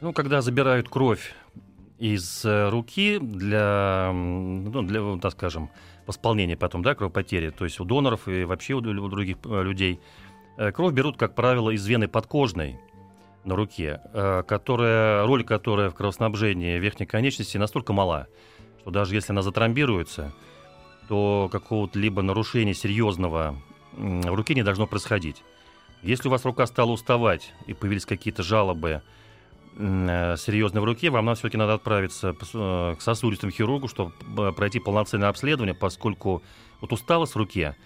Ну, 0.00 0.14
когда 0.14 0.40
забирают 0.40 0.88
кровь 0.88 1.34
из 1.98 2.42
э, 2.46 2.70
руки 2.70 3.18
для, 3.18 4.10
ну, 4.14 4.82
для, 4.82 5.18
так 5.18 5.32
скажем, 5.32 5.70
восполнения 6.06 6.56
потом, 6.56 6.82
да, 6.82 6.94
кровопотери, 6.94 7.50
то 7.50 7.64
есть 7.64 7.78
у 7.80 7.84
доноров 7.84 8.26
и 8.26 8.44
вообще 8.44 8.74
у 8.74 8.80
других 8.80 9.36
э, 9.44 9.62
людей, 9.62 10.00
э, 10.56 10.72
кровь 10.72 10.94
берут, 10.94 11.18
как 11.18 11.34
правило, 11.34 11.68
из 11.68 11.86
вены 11.86 12.08
подкожной, 12.08 12.78
на 13.44 13.56
руке, 13.56 14.02
которая, 14.46 15.24
роль 15.26 15.44
которой 15.44 15.88
в 15.88 15.94
кровоснабжении 15.94 16.78
верхней 16.78 17.06
конечности 17.06 17.56
настолько 17.56 17.94
мала, 17.94 18.26
что 18.82 18.90
даже 18.90 19.14
если 19.14 19.32
она 19.32 19.40
затромбируется, 19.40 20.34
то 21.08 21.48
какого-то 21.50 21.98
либо 21.98 22.20
нарушения 22.20 22.74
серьезного 22.74 23.56
в 23.92 24.34
руке 24.34 24.54
не 24.54 24.62
должно 24.62 24.86
происходить. 24.86 25.42
Если 26.02 26.28
у 26.28 26.30
вас 26.30 26.44
рука 26.44 26.66
стала 26.66 26.90
уставать 26.90 27.54
и 27.66 27.72
появились 27.72 28.04
какие-то 28.04 28.42
жалобы 28.42 29.00
э, 29.76 30.36
серьезные 30.36 30.80
в 30.80 30.84
руке, 30.84 31.10
вам 31.10 31.34
все-таки 31.34 31.56
надо 31.56 31.74
отправиться 31.74 32.34
э, 32.54 32.94
к 32.96 33.00
сосудистому 33.00 33.52
хирургу, 33.52 33.88
чтобы 33.88 34.12
э, 34.38 34.52
пройти 34.52 34.80
полноценное 34.80 35.28
обследование, 35.28 35.74
поскольку 35.74 36.42
вот 36.80 36.92
усталость 36.92 37.34
в 37.34 37.36
руке 37.36 37.76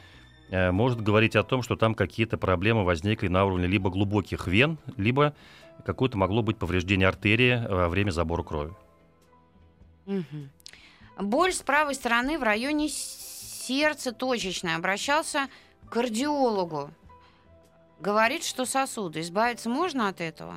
может 0.50 1.00
говорить 1.00 1.36
о 1.36 1.42
том, 1.42 1.62
что 1.62 1.74
там 1.74 1.94
какие-то 1.94 2.36
проблемы 2.36 2.84
возникли 2.84 3.28
на 3.28 3.44
уровне 3.44 3.66
либо 3.66 3.90
глубоких 3.90 4.46
вен, 4.46 4.78
либо 4.96 5.34
какое-то 5.84 6.18
могло 6.18 6.42
быть 6.42 6.58
повреждение 6.58 7.08
артерии 7.08 7.66
во 7.66 7.88
время 7.88 8.10
забора 8.10 8.42
крови. 8.42 8.72
Угу. 10.06 11.24
Боль 11.24 11.52
с 11.52 11.62
правой 11.62 11.94
стороны 11.94 12.38
в 12.38 12.42
районе 12.42 12.88
сердца 12.88 14.12
точечная. 14.12 14.76
Обращался 14.76 15.48
к 15.86 15.92
кардиологу. 15.92 16.90
Говорит, 18.00 18.44
что 18.44 18.66
сосуды. 18.66 19.20
Избавиться 19.20 19.70
можно 19.70 20.08
от 20.08 20.20
этого? 20.20 20.56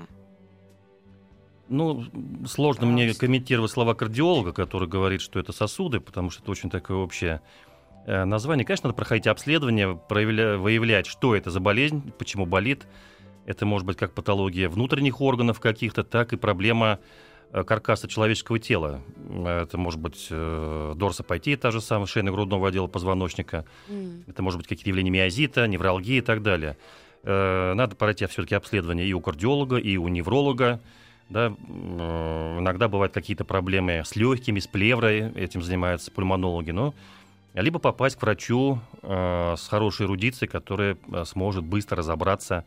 Ну, 1.70 2.04
сложно 2.46 2.82
Пожалуйста. 2.82 2.86
мне 2.86 3.14
комментировать 3.14 3.72
слова 3.72 3.94
кардиолога, 3.94 4.54
который 4.54 4.88
говорит, 4.88 5.22
что 5.22 5.40
это 5.40 5.52
сосуды, 5.52 6.00
потому 6.00 6.30
что 6.30 6.42
это 6.42 6.52
очень 6.52 6.70
такое 6.70 6.98
общее 6.98 7.42
э, 8.06 8.26
название. 8.26 8.66
Конечно, 8.66 8.88
надо 8.88 8.96
проходить 8.96 9.28
обследование, 9.28 10.00
проявля... 10.10 10.58
выявлять, 10.58 11.08
что 11.08 11.36
это 11.36 11.52
за 11.52 11.60
болезнь, 11.60 12.12
почему 12.18 12.46
болит. 12.46 12.88
Это 13.46 13.66
может 13.66 13.86
быть 13.88 13.98
как 13.98 14.14
патология 14.14 14.70
внутренних 14.70 15.22
органов 15.22 15.60
каких-то, 15.60 16.04
так 16.04 16.34
и 16.34 16.38
проблема 16.38 17.00
Э, 17.52 17.64
каркаса 17.64 18.08
человеческого 18.08 18.60
тела. 18.60 19.02
Это 19.46 19.78
может 19.78 20.00
быть 20.00 20.28
э, 20.30 20.94
дорсопатия, 20.96 21.56
та 21.56 21.72
же 21.72 21.80
самая, 21.80 22.06
шейно-грудного 22.06 22.68
отдела 22.68 22.88
позвоночника. 22.88 23.66
Mm. 23.88 24.24
Это 24.28 24.44
может 24.44 24.58
быть 24.58 24.68
какие-то 24.68 24.90
явления 24.90 25.12
миозита, 25.12 25.66
невралгии 25.66 26.18
и 26.18 26.22
так 26.22 26.42
далее. 26.44 26.78
Э, 27.24 27.74
надо 27.74 27.96
пройти 27.96 28.26
все-таки 28.26 28.54
обследование 28.56 29.08
и 29.08 29.14
у 29.14 29.22
кардиолога, 29.22 29.78
и 29.78 29.96
у 29.96 30.10
невролога. 30.10 30.82
Да, 31.30 31.54
э, 31.58 32.58
иногда 32.60 32.88
бывают 32.88 33.14
какие-то 33.14 33.44
проблемы 33.44 34.04
с 34.06 34.16
легкими, 34.16 34.60
с 34.60 34.68
плеврой, 34.68 35.32
этим 35.34 35.62
занимаются 35.62 36.12
пульмонологи. 36.12 36.72
Но 36.72 36.94
либо 37.54 37.80
попасть 37.80 38.16
к 38.16 38.22
врачу 38.22 38.80
э, 39.02 39.56
с 39.58 39.68
хорошей 39.68 40.06
эрудицией, 40.06 40.50
который 40.50 40.98
э, 41.12 41.26
сможет 41.26 41.66
быстро 41.66 41.98
разобраться 41.98 42.66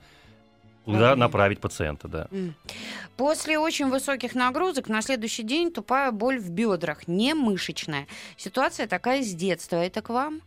Куда 0.85 1.15
направить 1.15 1.61
пациента, 1.61 2.09
да. 2.09 2.29
После 3.17 3.59
очень 3.59 3.89
высоких 3.91 4.35
нагрузок 4.35 4.89
на 4.89 5.03
следующий 5.03 5.43
день 5.43 5.71
тупая 5.71 6.11
боль 6.11 6.39
в 6.39 6.51
бедрах, 6.51 7.07
не 7.07 7.35
мышечная. 7.35 8.07
Ситуация 8.37 8.87
такая 8.87 9.23
с 9.23 9.33
детства. 9.35 9.77
Это 9.77 10.01
к 10.03 10.09
вам? 10.09 10.41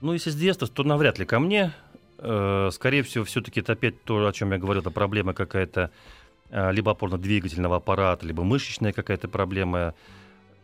Ну, 0.00 0.12
если 0.12 0.30
с 0.30 0.36
детства, 0.36 0.66
то 0.66 0.82
навряд 0.82 1.18
ли 1.18 1.24
ко 1.24 1.38
мне. 1.38 1.72
Э, 2.18 2.70
скорее 2.72 3.02
всего, 3.02 3.24
все-таки 3.24 3.60
это 3.60 3.72
опять 3.72 4.02
то, 4.04 4.26
о 4.26 4.32
чем 4.32 4.52
я 4.52 4.58
говорил, 4.58 4.82
это 4.82 4.90
проблема 4.90 5.32
какая-то 5.32 5.90
либо 6.50 6.92
опорно-двигательного 6.92 7.76
аппарата, 7.76 8.26
либо 8.26 8.42
мышечная 8.42 8.92
какая-то 8.92 9.28
проблема. 9.28 9.94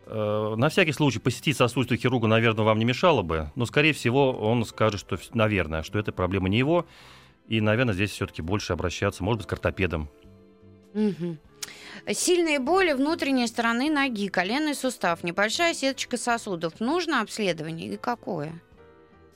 Э, 0.06 0.54
на 0.56 0.68
всякий 0.68 0.92
случай 0.92 1.18
посетить 1.18 1.56
сосудистого 1.56 1.98
хирурга, 1.98 2.26
наверное, 2.26 2.64
вам 2.64 2.78
не 2.78 2.84
мешало 2.84 3.22
бы, 3.22 3.50
но, 3.54 3.66
скорее 3.66 3.92
всего, 3.92 4.32
он 4.32 4.64
скажет, 4.64 5.00
что, 5.00 5.18
наверное, 5.32 5.82
что 5.82 5.98
эта 5.98 6.12
проблема 6.12 6.48
не 6.48 6.58
его, 6.58 6.86
и, 7.48 7.60
наверное, 7.60 7.94
здесь 7.94 8.10
все-таки 8.10 8.42
больше 8.42 8.72
обращаться, 8.72 9.24
может 9.24 9.42
быть, 9.42 9.48
к 9.48 9.52
ортопедам. 9.52 10.08
Угу. 10.94 11.36
Сильные 12.12 12.58
боли 12.58 12.92
внутренней 12.92 13.46
стороны 13.46 13.90
ноги, 13.90 14.28
коленный 14.28 14.74
сустав, 14.74 15.24
небольшая 15.24 15.72
сеточка 15.74 16.16
сосудов. 16.16 16.80
Нужно 16.80 17.22
обследование 17.22 17.94
и 17.94 17.96
какое? 17.96 18.60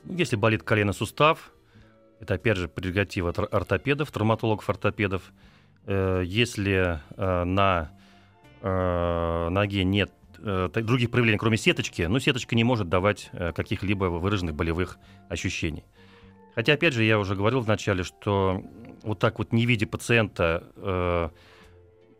Ну, 0.03 0.17
если 0.17 0.35
болит 0.35 0.63
коленный 0.63 0.93
сустав, 0.93 1.51
это 2.19 2.35
опять 2.35 2.57
же 2.57 2.67
прерогатива 2.67 3.29
ортопедов, 3.31 4.11
травматологов-ортопедов. 4.11 5.23
Э, 5.27 5.33
если 5.91 6.99
э, 7.17 7.43
на 7.43 7.91
э, 8.61 9.49
ноге 9.49 9.83
нет 9.83 10.11
других 10.39 11.11
проявлений, 11.11 11.37
кроме 11.37 11.57
сеточки, 11.57 12.03
ну, 12.03 12.17
сеточка 12.19 12.55
не 12.55 12.63
может 12.63 12.87
давать 12.87 13.29
каких-либо 13.55 14.05
выраженных 14.05 14.55
болевых 14.55 14.97
ощущений. 15.27 15.83
Хотя, 16.55 16.73
опять 16.73 16.93
же, 16.93 17.03
я 17.03 17.19
уже 17.19 17.35
говорил 17.35 17.59
вначале, 17.59 18.03
что 18.03 18.63
вот 19.03 19.19
так 19.19 19.39
вот, 19.39 19.53
не 19.53 19.65
видя 19.65 19.87
пациента, 19.87 20.63
э, 20.75 21.29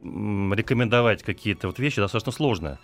рекомендовать 0.01 1.23
какие-то 1.23 1.67
вот 1.67 1.79
вещи 1.79 1.97
достаточно 1.99 2.31
сложно. 2.31 2.79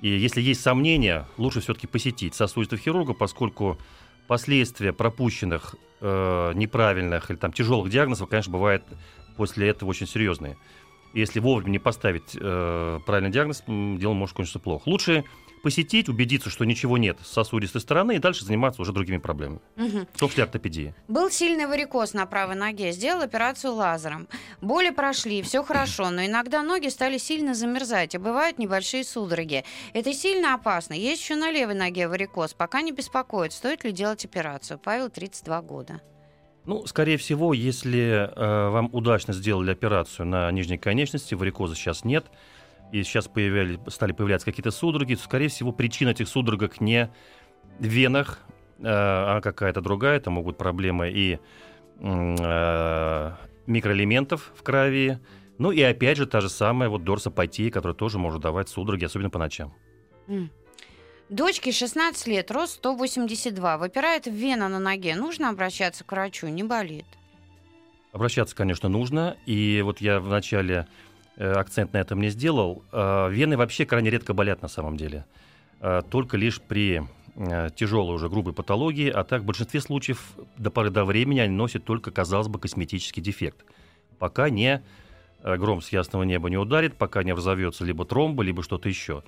И 0.00 0.08
если 0.08 0.40
есть 0.40 0.60
сомнения, 0.60 1.26
лучше 1.36 1.60
все-таки 1.60 1.86
посетить 1.86 2.34
сосудистого 2.34 2.80
хирурга, 2.80 3.14
поскольку 3.14 3.78
последствия 4.26 4.92
пропущенных 4.92 5.76
э, 6.00 6.52
неправильных 6.54 7.30
или 7.30 7.38
там 7.38 7.52
тяжелых 7.52 7.90
диагнозов, 7.90 8.28
конечно, 8.28 8.52
бывают 8.52 8.84
после 9.36 9.68
этого 9.68 9.90
очень 9.90 10.06
серьезные. 10.06 10.56
Если 11.12 11.40
вовремя 11.40 11.70
не 11.70 11.78
поставить 11.78 12.36
э, 12.38 13.00
правильный 13.06 13.30
диагноз, 13.30 13.62
дело 13.66 14.12
может 14.12 14.36
кончиться 14.36 14.58
плохо. 14.58 14.88
Лучше 14.88 15.24
посетить, 15.66 16.08
убедиться, 16.08 16.48
что 16.50 16.64
ничего 16.64 16.96
нет 16.96 17.18
с 17.24 17.32
сосудистой 17.32 17.80
стороны, 17.80 18.14
и 18.14 18.18
дальше 18.18 18.44
заниматься 18.44 18.82
уже 18.82 18.92
другими 18.92 19.16
проблемами, 19.18 19.60
угу. 19.76 20.06
в 20.12 20.18
том 20.18 20.28
числе 20.28 20.44
ортопедией. 20.44 20.94
Был 21.08 21.28
сильный 21.28 21.66
варикоз 21.66 22.14
на 22.14 22.24
правой 22.26 22.54
ноге, 22.54 22.92
сделал 22.92 23.22
операцию 23.22 23.72
лазером. 23.72 24.28
Боли 24.60 24.90
прошли, 24.90 25.42
все 25.42 25.64
хорошо, 25.64 26.10
но 26.10 26.24
иногда 26.24 26.62
ноги 26.62 26.86
стали 26.86 27.18
сильно 27.18 27.52
замерзать, 27.52 28.14
и 28.14 28.18
бывают 28.18 28.58
небольшие 28.58 29.02
судороги. 29.02 29.64
Это 29.92 30.12
сильно 30.12 30.54
опасно. 30.54 30.94
Есть 30.94 31.22
еще 31.22 31.34
на 31.34 31.50
левой 31.50 31.74
ноге 31.74 32.06
варикоз. 32.06 32.54
Пока 32.54 32.82
не 32.82 32.92
беспокоит, 32.92 33.52
стоит 33.52 33.82
ли 33.82 33.90
делать 33.90 34.24
операцию. 34.24 34.78
Павел, 34.78 35.10
32 35.10 35.62
года. 35.62 36.00
Ну, 36.66 36.84
скорее 36.86 37.16
всего, 37.16 37.54
если 37.54 38.28
э, 38.34 38.68
вам 38.70 38.90
удачно 38.92 39.32
сделали 39.32 39.70
операцию 39.70 40.26
на 40.26 40.50
нижней 40.50 40.78
конечности, 40.78 41.34
варикоза 41.34 41.76
сейчас 41.76 42.04
нет, 42.04 42.26
и 42.90 43.04
сейчас 43.04 43.28
появляли, 43.28 43.78
стали 43.88 44.10
появляться 44.12 44.46
какие-то 44.46 44.72
судороги, 44.72 45.14
то, 45.14 45.22
скорее 45.22 45.48
всего, 45.48 45.70
причина 45.70 46.10
этих 46.10 46.28
судорогах 46.28 46.80
не 46.80 47.10
в 47.78 47.84
венах, 47.84 48.40
э, 48.78 48.82
а 48.84 49.40
какая-то 49.40 49.80
другая. 49.80 50.16
Это 50.16 50.30
могут 50.30 50.58
проблемы 50.58 51.10
и 51.10 51.38
э, 52.00 53.32
микроэлементов 53.66 54.52
в 54.56 54.62
крови. 54.64 55.20
Ну 55.58 55.70
и 55.70 55.80
опять 55.82 56.18
же 56.18 56.26
та 56.26 56.40
же 56.40 56.48
самая 56.48 56.88
вот 56.88 57.04
дорсопатия, 57.04 57.70
которая 57.70 57.94
тоже 57.94 58.18
может 58.18 58.42
давать 58.42 58.68
судороги, 58.68 59.04
особенно 59.04 59.30
по 59.30 59.38
ночам. 59.38 59.72
Дочке 61.28 61.72
16 61.72 62.26
лет, 62.26 62.50
рост 62.50 62.74
182, 62.74 63.78
выпирает 63.78 64.26
вена 64.26 64.68
на 64.68 64.78
ноге. 64.78 65.16
Нужно 65.16 65.48
обращаться 65.48 66.04
к 66.04 66.12
врачу, 66.12 66.46
не 66.48 66.62
болит? 66.62 67.06
Обращаться, 68.12 68.54
конечно, 68.54 68.88
нужно. 68.88 69.36
И 69.44 69.82
вот 69.82 70.00
я 70.00 70.20
вначале 70.20 70.86
Э, 71.36 71.52
акцент 71.52 71.92
на 71.92 71.98
этом 71.98 72.20
не 72.20 72.30
сделал. 72.30 72.82
Э, 72.92 73.28
вены 73.30 73.56
вообще 73.56 73.84
крайне 73.84 74.10
редко 74.10 74.32
болят 74.32 74.62
на 74.62 74.68
самом 74.68 74.96
деле. 74.96 75.26
Э, 75.80 76.02
только 76.08 76.36
лишь 76.36 76.60
при 76.60 77.02
тяжелой 77.74 78.14
уже 78.14 78.30
грубой 78.30 78.54
патологии, 78.54 79.10
а 79.10 79.22
так 79.22 79.42
в 79.42 79.44
большинстве 79.44 79.82
случаев 79.82 80.32
до 80.56 80.70
поры 80.70 80.88
до 80.88 81.04
времени 81.04 81.40
они 81.40 81.54
носят 81.54 81.84
только, 81.84 82.10
казалось 82.10 82.48
бы, 82.48 82.58
косметический 82.58 83.22
дефект. 83.22 83.62
Пока 84.18 84.48
не 84.48 84.82
гром 85.44 85.82
с 85.82 85.90
ясного 85.90 86.22
неба 86.22 86.48
не 86.48 86.56
ударит, 86.56 86.96
пока 86.96 87.22
не 87.22 87.34
разовьется 87.34 87.84
либо 87.84 88.06
тромба, 88.06 88.42
либо 88.42 88.62
что-то 88.62 88.88
еще. 88.88 89.22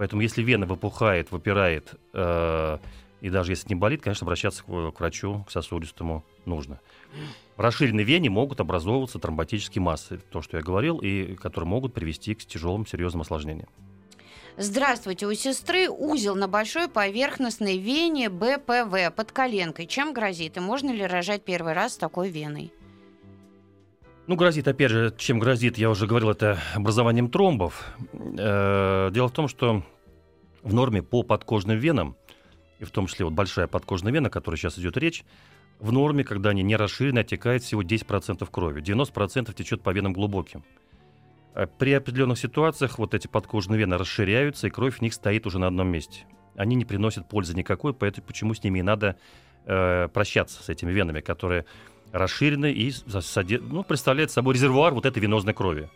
Поэтому 0.00 0.22
если 0.22 0.42
вена 0.42 0.64
выпухает, 0.64 1.30
выпирает, 1.30 1.92
и 2.14 3.28
даже 3.28 3.52
если 3.52 3.68
не 3.68 3.74
болит, 3.74 4.00
конечно, 4.00 4.24
обращаться 4.24 4.64
к, 4.64 4.92
к 4.92 4.98
врачу, 4.98 5.44
к 5.46 5.50
сосудистому 5.50 6.24
нужно. 6.46 6.80
В 7.58 7.60
расширенной 7.60 8.02
вене 8.02 8.30
могут 8.30 8.62
образовываться 8.62 9.18
тромботические 9.18 9.82
массы, 9.82 10.16
то, 10.30 10.40
что 10.40 10.56
я 10.56 10.62
говорил, 10.62 11.00
и 11.00 11.34
которые 11.34 11.68
могут 11.68 11.92
привести 11.92 12.34
к 12.34 12.46
тяжелым 12.46 12.86
серьезным 12.86 13.20
осложнениям. 13.20 13.68
Здравствуйте, 14.56 15.26
у 15.26 15.34
сестры 15.34 15.90
узел 15.90 16.34
на 16.34 16.48
большой 16.48 16.88
поверхностной 16.88 17.76
вене 17.76 18.30
БПВ 18.30 19.14
под 19.14 19.32
коленкой. 19.32 19.86
Чем 19.86 20.14
грозит 20.14 20.56
и 20.56 20.60
можно 20.60 20.88
ли 20.92 21.04
рожать 21.04 21.44
первый 21.44 21.74
раз 21.74 21.92
с 21.92 21.96
такой 21.98 22.30
веной? 22.30 22.72
Ну, 24.26 24.36
грозит, 24.36 24.68
опять 24.68 24.90
же, 24.90 25.14
чем 25.16 25.38
грозит, 25.38 25.78
я 25.78 25.90
уже 25.90 26.06
говорил, 26.06 26.30
это 26.30 26.58
образованием 26.74 27.30
тромбов. 27.30 27.94
Э, 28.12 29.10
дело 29.12 29.28
в 29.28 29.32
том, 29.32 29.48
что 29.48 29.82
в 30.62 30.74
норме 30.74 31.02
по 31.02 31.22
подкожным 31.22 31.78
венам 31.78 32.16
и 32.78 32.84
в 32.84 32.90
том 32.90 33.06
числе 33.06 33.24
вот 33.26 33.34
большая 33.34 33.66
подкожная 33.66 34.12
вена, 34.12 34.28
о 34.28 34.30
которой 34.30 34.56
сейчас 34.56 34.78
идет 34.78 34.96
речь, 34.96 35.24
в 35.78 35.92
норме, 35.92 36.24
когда 36.24 36.50
они 36.50 36.62
не 36.62 36.76
расширены, 36.76 37.20
оттекает 37.20 37.62
всего 37.62 37.82
10% 37.82 38.46
крови. 38.50 38.82
90% 38.82 39.54
течет 39.54 39.82
по 39.82 39.90
венам 39.90 40.12
глубоким. 40.12 40.64
А 41.54 41.66
при 41.66 41.92
определенных 41.92 42.38
ситуациях 42.38 42.98
вот 42.98 43.14
эти 43.14 43.26
подкожные 43.26 43.78
вены 43.78 43.98
расширяются, 43.98 44.66
и 44.66 44.70
кровь 44.70 44.98
в 44.98 45.02
них 45.02 45.14
стоит 45.14 45.46
уже 45.46 45.58
на 45.58 45.66
одном 45.66 45.88
месте. 45.88 46.24
Они 46.56 46.76
не 46.76 46.84
приносят 46.84 47.28
пользы 47.28 47.54
никакой, 47.54 47.94
поэтому 47.94 48.26
почему 48.26 48.54
с 48.54 48.62
ними 48.62 48.80
и 48.80 48.82
надо 48.82 49.16
э, 49.66 50.08
прощаться, 50.08 50.62
с 50.62 50.68
этими 50.68 50.92
венами, 50.92 51.20
которые 51.20 51.64
расширенный 52.12 52.72
и 52.72 52.92
ну, 53.60 53.84
представляет 53.84 54.30
собой 54.30 54.54
резервуар 54.54 54.94
вот 54.94 55.06
этой 55.06 55.18
венозной 55.20 55.54
крови. 55.54 55.88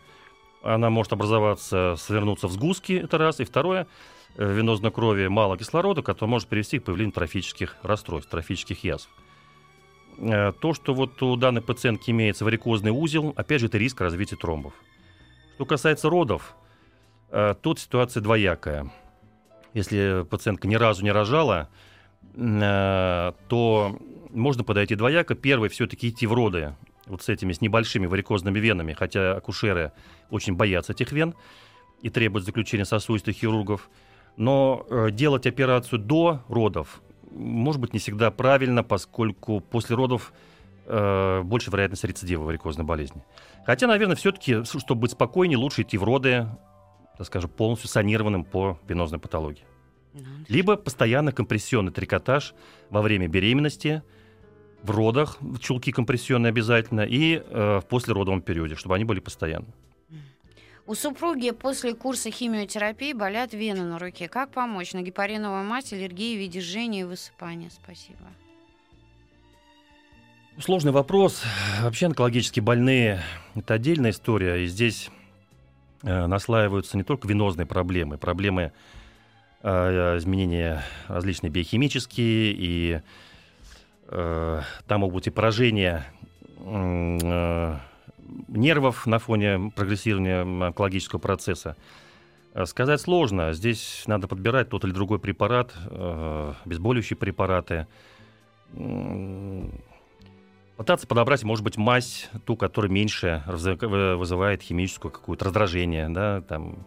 Она 0.61 0.89
может 0.89 1.13
образоваться, 1.13 1.95
свернуться 1.97 2.47
в 2.47 2.51
сгустки, 2.51 2.93
это 2.93 3.17
раз. 3.17 3.39
И 3.39 3.43
второе, 3.43 3.87
э, 4.35 4.45
в 4.45 4.49
венозной 4.49 4.91
крови 4.91 5.27
мало 5.27 5.57
кислорода, 5.57 6.01
который 6.01 6.29
может 6.29 6.47
привести 6.47 6.79
к 6.79 6.85
появлению 6.85 7.13
трофических 7.13 7.77
расстройств, 7.83 8.31
трофических 8.31 8.83
язв. 8.83 9.09
Э, 10.17 10.53
То, 10.53 10.73
что 10.73 10.93
вот 10.93 11.21
у 11.21 11.35
данной 11.35 11.61
пациентки 11.61 12.11
имеется 12.11 12.45
варикозный 12.45 12.91
узел, 12.91 13.33
опять 13.35 13.61
же, 13.61 13.67
это 13.67 13.77
риск 13.77 14.01
развития 14.01 14.37
тромбов. 14.37 14.73
Что 15.55 15.65
касается 15.65 16.09
родов, 16.09 16.55
э, 17.29 17.53
тут 17.61 17.79
ситуация 17.79 18.21
двоякая. 18.21 18.91
Если 19.73 20.25
пациентка 20.29 20.67
ни 20.67 20.75
разу 20.75 21.03
не 21.03 21.11
рожала, 21.11 21.69
э, 21.69 21.94
то 22.33 23.97
можно 24.31 24.63
подойти 24.63 24.95
двояко. 24.95 25.35
Первый 25.35 25.69
все-таки 25.69 26.09
идти 26.09 26.27
в 26.27 26.33
роды 26.33 26.75
вот 27.07 27.21
с 27.21 27.29
этими, 27.29 27.53
с 27.53 27.61
небольшими 27.61 28.05
варикозными 28.05 28.59
венами, 28.59 28.93
хотя 28.93 29.37
акушеры 29.37 29.91
очень 30.29 30.55
боятся 30.55 30.93
этих 30.93 31.11
вен 31.11 31.35
и 32.01 32.09
требуют 32.09 32.45
заключения 32.45 32.85
сосудистых 32.85 33.35
хирургов. 33.35 33.89
Но 34.37 34.85
э, 34.89 35.11
делать 35.11 35.47
операцию 35.47 35.99
до 35.99 36.41
родов 36.49 37.01
может 37.31 37.79
быть 37.81 37.93
не 37.93 37.99
всегда 37.99 38.31
правильно, 38.31 38.83
поскольку 38.83 39.59
после 39.59 39.95
родов 39.95 40.33
э, 40.85 41.41
больше 41.43 41.71
вероятность 41.71 42.03
рецидива 42.03 42.43
варикозной 42.43 42.85
болезни. 42.85 43.23
Хотя, 43.65 43.87
наверное, 43.87 44.15
все-таки, 44.15 44.63
чтобы 44.63 45.01
быть 45.01 45.11
спокойнее, 45.11 45.57
лучше 45.57 45.83
идти 45.83 45.97
в 45.97 46.03
роды, 46.03 46.47
так 47.17 47.27
скажем, 47.27 47.49
полностью 47.49 47.89
санированным 47.89 48.43
по 48.43 48.77
венозной 48.87 49.19
патологии. 49.19 49.63
Либо 50.47 50.77
постоянно 50.77 51.31
компрессионный 51.31 51.91
трикотаж 51.91 52.53
во 52.89 53.01
время 53.01 53.27
беременности, 53.27 54.01
в 54.81 54.91
родах, 54.91 55.37
в 55.41 55.59
чулки 55.59 55.91
компрессионные 55.91 56.49
обязательно, 56.49 57.01
и 57.01 57.37
э, 57.37 57.79
в 57.79 57.85
послеродовом 57.87 58.41
периоде, 58.41 58.75
чтобы 58.75 58.95
они 58.95 59.03
были 59.03 59.19
постоянно. 59.19 59.67
У 60.87 60.93
супруги 60.93 61.49
после 61.49 61.95
курса 61.95 62.29
химиотерапии 62.29 63.13
болят 63.13 63.53
вены 63.53 63.83
на 63.83 63.97
руке. 63.97 64.27
Как 64.27 64.51
помочь? 64.51 64.93
На 64.93 65.01
гепариновую 65.01 65.63
мать, 65.63 65.91
аллергии 65.91 66.35
в 66.35 66.39
виде 66.39 66.61
жжения 66.61 67.01
и 67.01 67.03
высыпания. 67.03 67.71
Спасибо. 67.71 68.19
Сложный 70.59 70.91
вопрос. 70.91 71.41
Вообще 71.81 72.05
онкологически 72.05 72.59
больные– 72.59 73.21
это 73.55 73.73
отдельная 73.73 74.11
история. 74.11 74.63
И 74.63 74.67
здесь 74.67 75.09
э, 76.03 76.27
наслаиваются 76.27 76.97
не 76.97 77.03
только 77.03 77.27
венозные 77.27 77.65
проблемы, 77.65 78.19
проблемы 78.19 78.71
изменения 79.65 80.83
различные 81.07 81.49
биохимические, 81.49 82.53
и 82.53 83.01
э, 84.07 84.61
там 84.87 85.01
могут 85.01 85.15
быть 85.15 85.27
и 85.27 85.31
поражения 85.31 86.05
э, 86.59 87.77
нервов 88.47 89.05
на 89.07 89.19
фоне 89.19 89.71
прогрессирования 89.75 90.41
онкологического 90.41 91.19
процесса. 91.19 91.75
Э, 92.53 92.65
Сказать 92.65 93.01
сложно. 93.01 93.53
Здесь 93.53 94.03
надо 94.07 94.27
подбирать 94.27 94.69
тот 94.69 94.83
или 94.83 94.91
другой 94.91 95.19
препарат, 95.19 95.73
э, 95.89 96.53
обезболивающие 96.63 97.17
препараты. 97.17 97.87
Пытаться 100.77 101.07
подобрать, 101.07 101.43
может 101.43 101.63
быть, 101.63 101.77
мазь, 101.77 102.29
ту, 102.45 102.57
которая 102.57 102.91
меньше 102.91 103.43
вызывает 103.47 104.61
химическое 104.61 105.09
какое-то 105.09 105.45
раздражение. 105.45 106.09
Да, 106.09 106.41
там. 106.41 106.85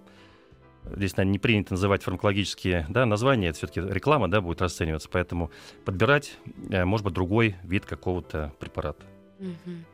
Здесь, 0.96 1.16
наверное, 1.16 1.32
не 1.32 1.38
принято 1.38 1.74
называть 1.74 2.02
фармакологические 2.02 2.86
да, 2.88 3.06
названия, 3.06 3.48
это 3.48 3.58
все-таки 3.58 3.80
реклама 3.80 4.28
да, 4.28 4.40
будет 4.40 4.62
расцениваться, 4.62 5.08
поэтому 5.10 5.50
подбирать, 5.84 6.36
э, 6.70 6.84
может 6.84 7.04
быть, 7.04 7.14
другой 7.14 7.56
вид 7.62 7.86
какого-то 7.86 8.52
препарата. 8.58 9.04
Мгм. 9.38 9.84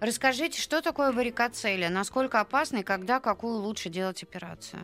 Расскажите, 0.00 0.60
что 0.60 0.80
такое 0.80 1.12
варикоцелия? 1.12 1.90
Насколько 1.90 2.40
опасно 2.40 2.78
и 2.78 2.82
когда 2.82 3.20
какую 3.20 3.58
лучше 3.58 3.88
делать 3.90 4.22
операцию? 4.22 4.80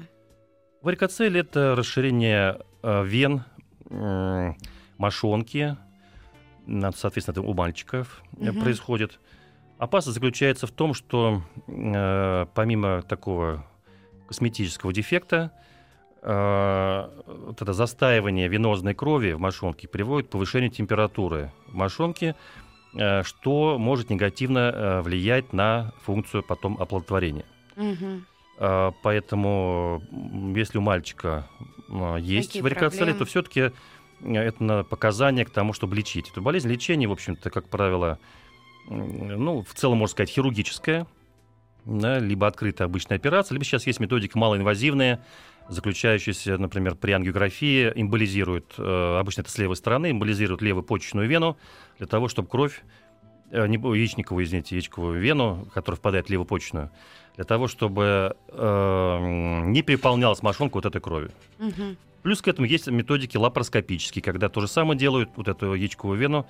Варикоцель– 0.83 1.39
это 1.39 1.75
расширение 1.77 2.61
э, 2.83 3.05
вен, 3.05 3.45
мошонки, 4.99 5.77
соответственно, 6.67 7.33
это 7.33 7.43
у 7.43 7.55
мальчиков 7.55 8.23
Мгм. 8.33 8.61
происходит. 8.61 9.21
Опасность 9.79 10.15
заключается 10.15 10.67
в 10.67 10.71
том, 10.71 10.95
что 10.95 11.43
э, 11.67 12.47
помимо 12.55 13.03
такого 13.03 13.67
косметического 14.27 14.93
дефекта, 14.93 15.53
э, 16.23 17.09
вот 17.27 17.61
это 17.61 17.73
застаивание 17.73 18.49
венозной 18.49 18.95
крови 18.95 19.33
в 19.33 19.41
мошонке 19.41 19.89
приводит 19.89 20.29
к 20.29 20.31
повышению 20.33 20.71
температуры 20.71 21.53
в 21.67 21.75
мошонке, 21.75 22.35
э, 22.95 23.23
что 23.23 23.79
может 23.79 24.11
негативно 24.11 24.73
э, 24.75 25.01
влиять 25.03 25.53
на 25.53 25.93
функцию 26.03 26.43
потом 26.43 26.81
оплодотворения. 26.81 27.45
А, 28.57 28.93
Поэтому, 29.03 30.03
если 30.55 30.79
у 30.79 30.81
мальчика 30.81 31.49
а, 31.91 32.17
есть 32.17 32.49
Какие 32.49 32.63
варикоцелия, 32.63 33.15
проблемы? 33.15 33.19
то 33.19 33.25
все-таки 33.25 33.73
это 34.23 34.63
на 34.63 34.85
показание 34.85 35.45
к 35.45 35.51
тому, 35.51 35.73
чтобы 35.73 35.97
лечить. 35.97 36.31
Эту 36.31 36.41
болезнь 36.41 36.69
лечения, 36.69 37.09
в 37.09 37.13
общем-то, 37.13 37.51
как 37.51 37.69
правило, 37.69 38.19
ну, 38.89 39.63
в 39.63 39.75
целом, 39.75 39.99
можно 39.99 40.13
сказать, 40.13 40.31
хирургическая, 40.31 41.07
да, 41.85 42.19
либо 42.19 42.47
открытая 42.47 42.87
обычная 42.87 43.17
операция, 43.17 43.55
либо 43.55 43.65
сейчас 43.65 43.87
есть 43.87 44.01
методики 44.01 44.37
малоинвазивные, 44.37 45.21
заключающиеся, 45.69 46.59
например, 46.59 46.95
при 46.95 47.13
ангиографии, 47.13 47.93
эмболизируют, 47.95 48.75
э, 48.79 49.19
обычно 49.19 49.43
это 49.43 49.51
с 49.51 49.59
левой 49.59 49.77
стороны, 49.77 50.11
эмболизируют 50.11 50.63
левую 50.63 50.83
почечную 50.83 51.29
вену 51.29 51.57
для 51.99 52.07
того, 52.07 52.29
чтобы 52.29 52.49
кровь, 52.49 52.83
э, 53.51 53.67
не, 53.67 53.77
яичниковую, 53.77 54.45
извините, 54.45 54.77
яичниковую 54.77 55.21
вену, 55.21 55.67
которая 55.73 55.99
впадает 55.99 56.27
в 56.27 56.31
левую 56.31 56.47
почечную, 56.47 56.91
для 57.37 57.45
того, 57.45 57.69
чтобы 57.69 58.37
э, 58.49 59.19
не 59.65 59.83
переполнялась 59.83 60.43
мошонка 60.43 60.75
вот 60.75 60.87
этой 60.87 61.01
кровью. 61.01 61.31
Мгм. 61.59 61.97
Плюс 62.23 62.41
к 62.41 62.49
этому 62.49 62.67
есть 62.67 62.87
методики 62.87 63.37
лапароскопические, 63.37 64.23
когда 64.23 64.49
то 64.49 64.61
же 64.61 64.69
самое 64.69 64.99
делают, 64.99 65.31
вот 65.37 65.49
эту 65.49 65.75
яичковую 65.75 66.19
вену 66.19 66.47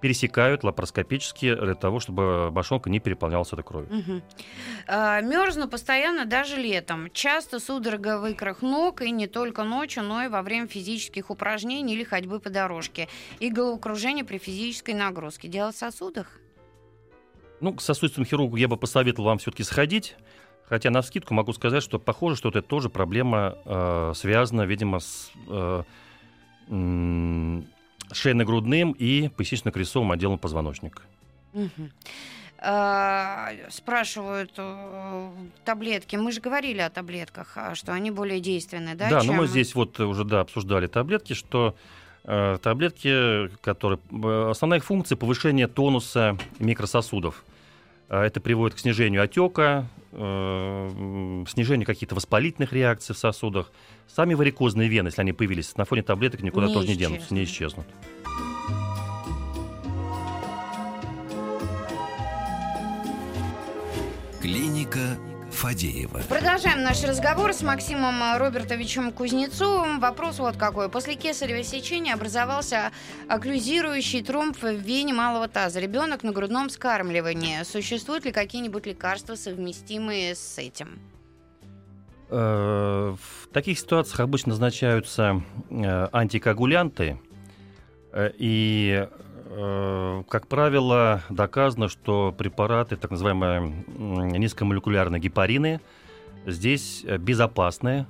пересекают 0.00 0.64
лапароскопически 0.64 1.54
для 1.54 1.74
того, 1.74 2.00
чтобы 2.00 2.50
мошонка 2.50 2.90
не 2.90 3.00
переполнялась 3.00 3.52
этой 3.52 3.64
кровью. 3.64 4.22
А, 4.86 5.20
Мерзну 5.20 5.68
постоянно 5.68 6.24
даже 6.24 6.56
летом. 6.56 7.10
Часто 7.12 7.60
судорога 7.60 8.18
в 8.18 8.26
икрах 8.26 8.62
ног, 8.62 9.02
и 9.02 9.10
не 9.10 9.26
только 9.26 9.64
ночью, 9.64 10.02
но 10.04 10.24
и 10.24 10.28
во 10.28 10.42
время 10.42 10.66
физических 10.66 11.30
упражнений 11.30 11.94
или 11.94 12.04
ходьбы 12.04 12.40
по 12.40 12.50
дорожке. 12.50 13.08
И 13.40 13.50
головокружение 13.50 14.24
при 14.24 14.38
физической 14.38 14.94
нагрузке. 14.94 15.48
Дело 15.48 15.72
в 15.72 15.76
сосудах? 15.76 16.40
Ну, 17.60 17.74
к 17.74 17.80
сосудистому 17.80 18.24
хирургу 18.24 18.56
я 18.56 18.68
бы 18.68 18.76
посоветовал 18.76 19.30
вам 19.30 19.38
все-таки 19.38 19.64
сходить. 19.64 20.16
Хотя 20.68 20.90
на 20.90 21.02
скидку 21.02 21.34
могу 21.34 21.52
сказать, 21.54 21.82
что 21.82 21.98
похоже, 21.98 22.36
что 22.36 22.50
это 22.50 22.60
тоже 22.60 22.90
проблема 22.90 23.56
э, 23.64 24.12
связана, 24.14 24.62
видимо, 24.62 25.00
с 25.00 25.32
э, 25.48 25.82
шейно-грудным 28.12 28.92
и 28.92 29.28
пояснично-крестцовым 29.28 30.12
отделом 30.12 30.38
позвоночника. 30.38 31.02
А, 32.60 33.50
Спрашивают 33.70 34.52
э, 34.56 35.30
таблетки. 35.64 36.16
Мы 36.16 36.32
же 36.32 36.40
говорили 36.40 36.80
о 36.80 36.90
таблетках, 36.90 37.52
а, 37.54 37.74
что 37.76 37.92
они 37.92 38.10
более 38.10 38.40
действенные, 38.40 38.96
да? 38.96 39.08
Да, 39.08 39.20
чем- 39.20 39.28
но 39.28 39.42
мы 39.42 39.46
здесь 39.46 39.76
вот 39.76 40.00
уже 40.00 40.24
да, 40.24 40.40
обсуждали 40.40 40.88
таблетки, 40.88 41.34
что 41.34 41.76
э, 42.24 42.58
таблетки, 42.60 43.48
которые... 43.60 44.00
э, 44.10 44.48
основная 44.50 44.80
их 44.80 44.84
функция 44.84 45.14
повышение 45.14 45.68
тонуса 45.68 46.36
микрососудов. 46.58 47.44
Э, 48.08 48.22
это 48.22 48.40
приводит 48.40 48.76
к 48.76 48.80
снижению 48.80 49.22
отека, 49.22 49.86
э, 50.18 50.90
м, 50.96 51.46
снижению 51.48 51.86
каких-то 51.86 52.14
воспалительных 52.14 52.72
реакций 52.72 53.14
в 53.14 53.18
сосудах. 53.18 53.70
Сами 54.08 54.34
варикозные 54.34 54.88
вены, 54.88 55.08
если 55.08 55.20
они 55.22 55.32
появились 55.32 55.76
на 55.76 55.84
фоне 55.84 56.02
таблеток, 56.02 56.42
никуда 56.42 56.66
Не 56.66 56.74
тоже 56.74 56.88
не 56.88 56.96
денутся, 56.96 57.32
не 57.34 57.44
исчезнут. 57.44 57.86
исчезнут. 57.86 57.86
Клиника 64.40 65.16
Фадеева. 65.58 66.20
Продолжаем 66.28 66.84
наш 66.84 67.02
разговор 67.02 67.52
с 67.52 67.62
Максимом 67.62 68.38
Робертовичем 68.38 69.10
Кузнецовым. 69.10 69.98
Вопрос 69.98 70.38
вот 70.38 70.56
какой. 70.56 70.88
После 70.88 71.16
кесарево 71.16 71.64
сечения 71.64 72.14
образовался 72.14 72.92
окклюзирующий 73.28 74.22
тромб 74.22 74.56
в 74.62 74.70
вене 74.70 75.12
малого 75.12 75.48
таза. 75.48 75.80
Ребенок 75.80 76.22
на 76.22 76.30
грудном 76.30 76.70
скармливании. 76.70 77.64
Существуют 77.64 78.24
ли 78.24 78.30
какие-нибудь 78.30 78.86
лекарства, 78.86 79.34
совместимые 79.34 80.36
с 80.36 80.58
этим? 80.58 81.00
Э, 82.30 83.16
В 83.18 83.48
таких 83.52 83.80
ситуациях 83.80 84.20
обычно 84.20 84.50
назначаются 84.50 85.42
э, 85.70 86.08
антикоагулянты, 86.12 87.18
и, 88.14 89.06
э, 89.46 90.22
как 90.28 90.46
правило, 90.46 91.22
доказано, 91.28 91.88
что 91.88 92.34
препараты, 92.36 92.96
так 92.96 93.10
называемые 93.10 93.84
низкомолекулярные 94.38 95.20
гепарины, 95.20 95.80
здесь 96.46 97.04
э, 97.06 97.18
безопасны 97.18 98.06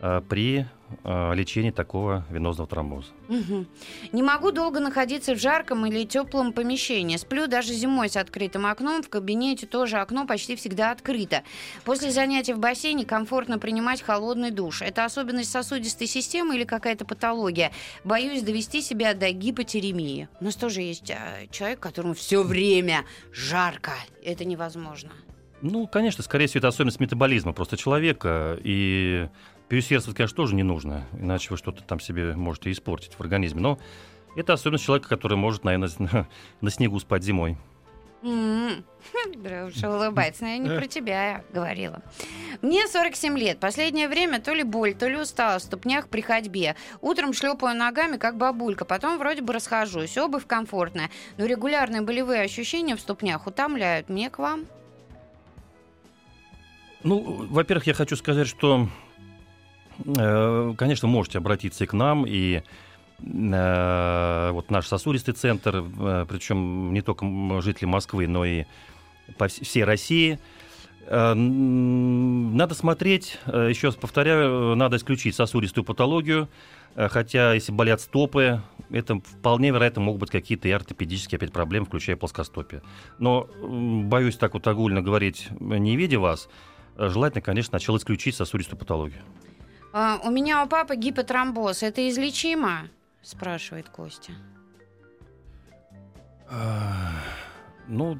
э, 0.00 0.20
при 0.28 0.66
э, 1.04 1.34
лечения 1.34 1.72
такого 1.72 2.24
венозного 2.30 2.68
тромбоза. 2.68 3.08
Мгм. 3.28 3.66
Не 4.12 4.22
могу 4.22 4.50
долго 4.50 4.80
находиться 4.80 5.34
в 5.34 5.38
жарком 5.38 5.86
или 5.86 6.04
теплом 6.04 6.52
помещении. 6.52 7.16
Сплю 7.16 7.46
даже 7.46 7.72
зимой 7.72 8.08
с 8.08 8.16
открытым 8.16 8.66
окном. 8.66 9.02
В 9.02 9.08
кабинете 9.08 9.66
тоже 9.66 9.98
окно 9.98 10.26
почти 10.26 10.56
всегда 10.56 10.90
открыто. 10.90 11.42
После 11.84 12.10
занятий 12.10 12.52
в 12.52 12.58
бассейне 12.58 13.04
комфортно 13.04 13.58
принимать 13.58 14.02
холодный 14.02 14.50
душ. 14.50 14.82
Это 14.82 15.04
особенность 15.04 15.50
сосудистой 15.50 16.06
системы 16.06 16.56
или 16.56 16.64
какая-то 16.64 17.04
патология? 17.04 17.72
Боюсь 18.04 18.42
довести 18.42 18.80
себя 18.80 19.14
до 19.14 19.30
гипотеремии. 19.30 20.28
У 20.40 20.44
нас 20.44 20.56
тоже 20.56 20.82
есть 20.82 21.10
а, 21.10 21.46
человек, 21.50 21.80
которому 21.80 22.14
все 22.14 22.42
время 22.42 23.04
жарко. 23.32 23.92
Это 24.22 24.44
невозможно. 24.44 25.10
Ну, 25.62 25.86
конечно, 25.86 26.24
скорее 26.24 26.46
всего, 26.46 26.60
это 26.60 26.68
особенность 26.68 27.00
метаболизма 27.00 27.52
просто 27.52 27.76
человека. 27.76 28.58
И 28.62 29.28
переусердствовать, 29.70 30.16
конечно, 30.16 30.36
тоже 30.36 30.56
не 30.56 30.64
нужно, 30.64 31.06
иначе 31.12 31.48
вы 31.50 31.56
что-то 31.56 31.84
там 31.84 32.00
себе 32.00 32.34
можете 32.34 32.72
испортить 32.72 33.14
в 33.14 33.20
организме. 33.20 33.60
Но 33.60 33.78
это 34.36 34.52
особенность 34.52 34.84
человека, 34.84 35.08
который 35.08 35.38
может, 35.38 35.62
наверное, 35.64 35.90
на, 35.98 36.28
на 36.60 36.70
снегу 36.70 36.98
спать 36.98 37.22
зимой. 37.22 37.56
М. 38.22 38.84
Дрюша 39.36 39.88
улыбается, 39.88 40.42
но 40.42 40.50
я 40.50 40.58
не 40.58 40.68
про 40.68 40.86
тебя 40.88 41.44
говорила. 41.52 42.02
Мне 42.62 42.86
47 42.86 43.38
лет. 43.38 43.60
Последнее 43.60 44.08
время 44.08 44.40
то 44.40 44.52
ли 44.52 44.64
боль, 44.64 44.92
то 44.92 45.08
ли 45.08 45.16
усталость 45.16 45.66
в 45.66 45.68
ступнях 45.68 46.08
при 46.08 46.20
ходьбе. 46.20 46.74
Утром 47.00 47.32
шлепаю 47.32 47.78
ногами, 47.78 48.16
как 48.16 48.36
бабулька, 48.36 48.84
потом 48.84 49.18
вроде 49.18 49.40
бы 49.40 49.52
расхожусь. 49.52 50.18
Обувь 50.18 50.46
комфортная, 50.46 51.10
но 51.38 51.46
регулярные 51.46 52.02
болевые 52.02 52.42
ощущения 52.42 52.96
в 52.96 53.00
ступнях 53.00 53.46
утомляют. 53.46 54.08
Мне 54.08 54.30
к 54.30 54.38
вам? 54.40 54.66
Ну, 57.04 57.46
во-первых, 57.48 57.86
я 57.86 57.94
хочу 57.94 58.16
сказать, 58.16 58.48
что, 58.48 58.88
конечно, 60.04 61.08
можете 61.08 61.38
обратиться 61.38 61.84
и 61.84 61.86
к 61.86 61.92
нам, 61.92 62.24
и 62.26 62.62
э, 63.18 64.50
вот 64.52 64.70
наш 64.70 64.86
сосудистый 64.86 65.34
центр, 65.34 65.84
э, 65.98 66.26
причем 66.28 66.92
не 66.92 67.02
только 67.02 67.26
жители 67.60 67.86
Москвы, 67.86 68.26
но 68.26 68.44
и 68.44 68.64
по 69.38 69.44
вс- 69.44 69.64
всей 69.64 69.84
России. 69.84 70.38
Э, 71.06 71.34
Надо 71.34 72.74
смотреть, 72.74 73.38
э, 73.46 73.68
еще 73.70 73.88
раз 73.88 73.96
повторяю, 73.96 74.72
э, 74.72 74.74
надо 74.74 74.96
исключить 74.96 75.34
сосудистую 75.34 75.84
патологию, 75.84 76.48
э, 76.94 77.08
хотя 77.08 77.52
если 77.54 77.72
болят 77.72 78.00
стопы, 78.00 78.62
это 78.90 79.20
вполне 79.20 79.70
вероятно 79.70 80.02
могут 80.02 80.20
быть 80.20 80.30
какие-то 80.30 80.68
и 80.68 80.72
ортопедические 80.72 81.36
опять 81.36 81.52
проблемы, 81.52 81.86
включая 81.86 82.16
плоскостопие. 82.16 82.82
Но 83.18 83.48
боюсь 83.62 84.36
так 84.36 84.54
вот 84.54 84.66
огульно 84.66 85.00
говорить, 85.02 85.48
не 85.60 85.96
видя 85.96 86.18
вас, 86.18 86.48
э, 86.96 87.08
желательно, 87.08 87.42
конечно, 87.42 87.70
сначала 87.70 87.98
исключить 87.98 88.34
сосудистую 88.34 88.78
патологию. 88.78 89.22
А, 89.92 90.20
у 90.22 90.30
меня 90.30 90.62
у 90.62 90.68
папы 90.68 90.96
гипотромбоз. 90.96 91.82
Это 91.82 92.08
излечимо? 92.08 92.88
Спрашивает 93.22 93.88
Костя. 93.88 94.32
Ну, 97.86 98.18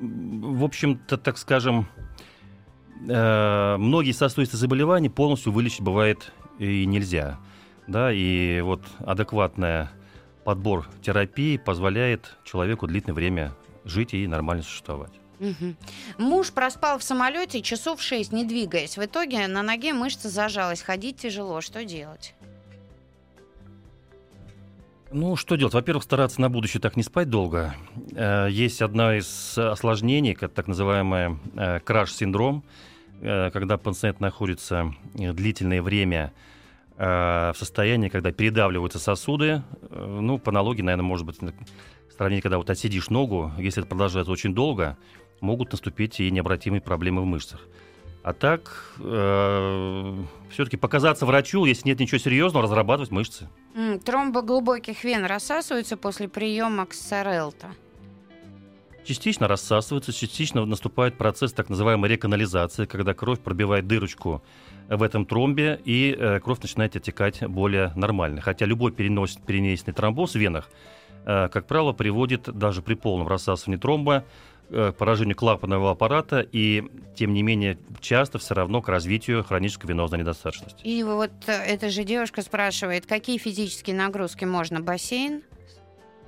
м, 0.00 0.56
в 0.56 0.64
общем-то, 0.64 1.16
так 1.18 1.38
скажем, 1.38 1.88
э, 3.08 3.76
многие 3.76 4.12
сосудистые 4.12 4.58
заболевания 4.58 5.10
полностью 5.10 5.52
вылечить 5.52 5.82
бывает 5.82 6.32
и 6.58 6.86
нельзя. 6.86 7.38
Да, 7.86 8.12
и 8.12 8.60
вот 8.60 8.82
адекватный 8.98 9.88
подбор 10.44 10.88
терапии 11.02 11.56
позволяет 11.56 12.36
человеку 12.44 12.86
длительное 12.86 13.14
время 13.14 13.52
жить 13.84 14.14
и 14.14 14.26
нормально 14.26 14.62
существовать. 14.62 15.12
Мгм. 15.40 15.76
Муж 16.18 16.52
проспал 16.52 16.98
в 16.98 17.02
самолете 17.02 17.62
часов 17.62 18.02
шесть, 18.02 18.32
не 18.32 18.44
двигаясь. 18.44 18.96
В 18.96 19.04
итоге 19.04 19.46
на 19.46 19.62
ноге 19.62 19.92
мышца 19.92 20.28
зажалась. 20.28 20.82
Ходить 20.82 21.18
тяжело. 21.18 21.60
Что 21.60 21.84
делать? 21.84 22.34
Ну, 25.10 25.36
что 25.36 25.56
делать? 25.56 25.72
Во-первых, 25.74 26.04
стараться 26.04 26.40
на 26.40 26.50
будущее 26.50 26.80
так 26.80 26.96
не 26.96 27.02
спать 27.02 27.30
долго. 27.30 27.74
Э, 28.14 28.48
Есть 28.50 28.82
одна 28.82 29.16
из 29.16 29.56
осложнений, 29.56 30.34
как 30.34 30.52
так 30.52 30.66
называемый 30.66 31.38
э, 31.56 31.80
краш-синдром, 31.80 32.62
э, 33.22 33.50
когда 33.50 33.78
пациент 33.78 34.20
находится 34.20 34.92
э, 35.14 35.32
длительное 35.32 35.80
время 35.80 36.34
э, 36.98 37.52
в 37.54 37.56
состоянии, 37.56 38.10
когда 38.10 38.32
передавливаются 38.32 38.98
сосуды. 38.98 39.62
Э, 39.90 40.18
Ну, 40.20 40.38
по 40.38 40.50
аналогии, 40.50 40.82
наверное, 40.82 41.06
может 41.06 41.24
быть, 41.24 41.38
в 41.40 42.12
сравнении, 42.14 42.42
когда 42.42 42.58
вот 42.58 42.68
отсидишь 42.68 43.08
ногу, 43.08 43.50
если 43.56 43.82
это 43.82 43.88
продолжается 43.88 44.30
очень 44.30 44.54
долго, 44.54 44.98
могут 45.40 45.72
наступить 45.72 46.20
и 46.20 46.30
необратимые 46.30 46.80
проблемы 46.80 47.22
в 47.22 47.26
мышцах. 47.26 47.60
А 48.22 48.32
так, 48.34 48.94
все-таки 48.98 50.76
показаться 50.76 51.24
врачу, 51.24 51.64
если 51.64 51.88
нет 51.88 52.00
ничего 52.00 52.18
серьезного, 52.18 52.64
разрабатывать 52.64 53.10
мышцы. 53.10 53.48
М, 53.74 54.00
Тромбоглубоких 54.00 55.04
вен 55.04 55.24
рассасываются 55.24 55.96
после 55.96 56.28
приема 56.28 56.84
ксарелта. 56.84 57.68
Частично 59.04 59.48
рассасываются, 59.48 60.12
частично 60.12 60.66
наступает 60.66 61.16
процесс 61.16 61.54
так 61.54 61.70
называемой 61.70 62.10
реканализации, 62.10 62.84
когда 62.84 63.14
кровь 63.14 63.40
пробивает 63.40 63.86
дырочку 63.86 64.42
в 64.90 65.02
этом 65.02 65.24
тромбе, 65.24 65.80
и 65.82 66.14
э, 66.18 66.40
кровь 66.40 66.60
начинает 66.60 66.96
оттекать 66.96 67.42
более 67.46 67.92
нормально. 67.96 68.42
Хотя 68.42 68.66
любой 68.66 68.92
перенос, 68.92 69.38
перенесенный 69.46 69.94
тромбоз 69.94 70.32
в 70.32 70.38
венах, 70.38 70.68
э, 71.24 71.48
как 71.48 71.66
правило, 71.66 71.94
приводит 71.94 72.54
даже 72.54 72.82
при 72.82 72.94
полном 72.94 73.28
рассасывании 73.28 73.80
тромба 73.80 74.16
э, 74.16 74.57
к 74.70 74.92
поражению 74.92 75.36
клапанного 75.36 75.90
аппарата 75.90 76.40
и, 76.40 76.84
тем 77.16 77.32
не 77.32 77.42
менее, 77.42 77.78
часто 78.00 78.38
все 78.38 78.54
равно 78.54 78.82
к 78.82 78.88
развитию 78.88 79.42
хронической 79.44 79.88
венозной 79.88 80.20
недостаточности. 80.20 80.82
И 80.84 81.02
вот 81.02 81.30
э, 81.46 81.52
эта 81.52 81.90
же 81.90 82.04
девушка 82.04 82.42
спрашивает, 82.42 83.06
какие 83.06 83.38
физические 83.38 83.96
нагрузки 83.96 84.44
можно? 84.44 84.80
Бассейн? 84.80 85.42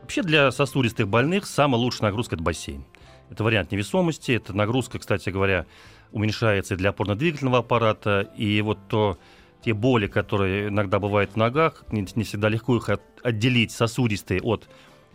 Вообще 0.03 0.23
для 0.23 0.51
сосудистых 0.51 1.09
больных 1.09 1.47
самая 1.47 1.81
лучшая 1.81 2.11
нагрузка– 2.11 2.35
это 2.37 2.43
бассейн. 2.43 2.85
Это 3.31 3.45
вариант 3.45 3.71
невесомости, 3.71 4.33
это 4.33 4.53
нагрузка, 4.57 4.99
кстати 4.99 5.31
говоря, 5.31 5.67
уменьшается 6.11 6.75
и 6.75 6.77
для 6.77 6.91
опорно-двигательного 6.91 7.59
аппарата, 7.59 8.29
и 8.37 8.61
вот 8.61 8.79
то, 8.89 9.19
те 9.65 9.73
боли, 9.73 10.09
которые 10.09 10.69
иногда 10.69 10.99
бывают 10.99 11.33
в 11.33 11.37
ногах, 11.37 11.85
не, 11.93 12.05
не 12.17 12.25
всегда 12.25 12.49
легко 12.49 12.77
их 12.77 12.89
от- 12.89 13.03
отделить 13.23 13.71
сосудистые 13.71 14.41
от 14.41 14.69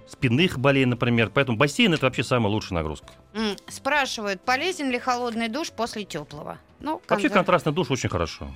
спинных 0.07 0.59
болей, 0.59 0.85
например. 0.85 1.29
Поэтому 1.33 1.57
бассейн– 1.57 1.93
это 1.95 2.05
вообще 2.05 2.23
самая 2.23 2.51
лучшая 2.51 2.79
нагрузка. 2.79 3.07
Спрашивают, 3.67 4.41
полезен 4.41 4.89
ли 4.91 4.99
холодный 4.99 5.47
душ 5.49 5.71
после 5.71 6.03
теплого? 6.03 6.57
Ну, 6.79 7.01
Вообще 7.07 7.27
контра- 7.27 7.33
контрастный 7.33 7.73
душ 7.73 7.91
очень 7.91 8.09
хорошо. 8.09 8.47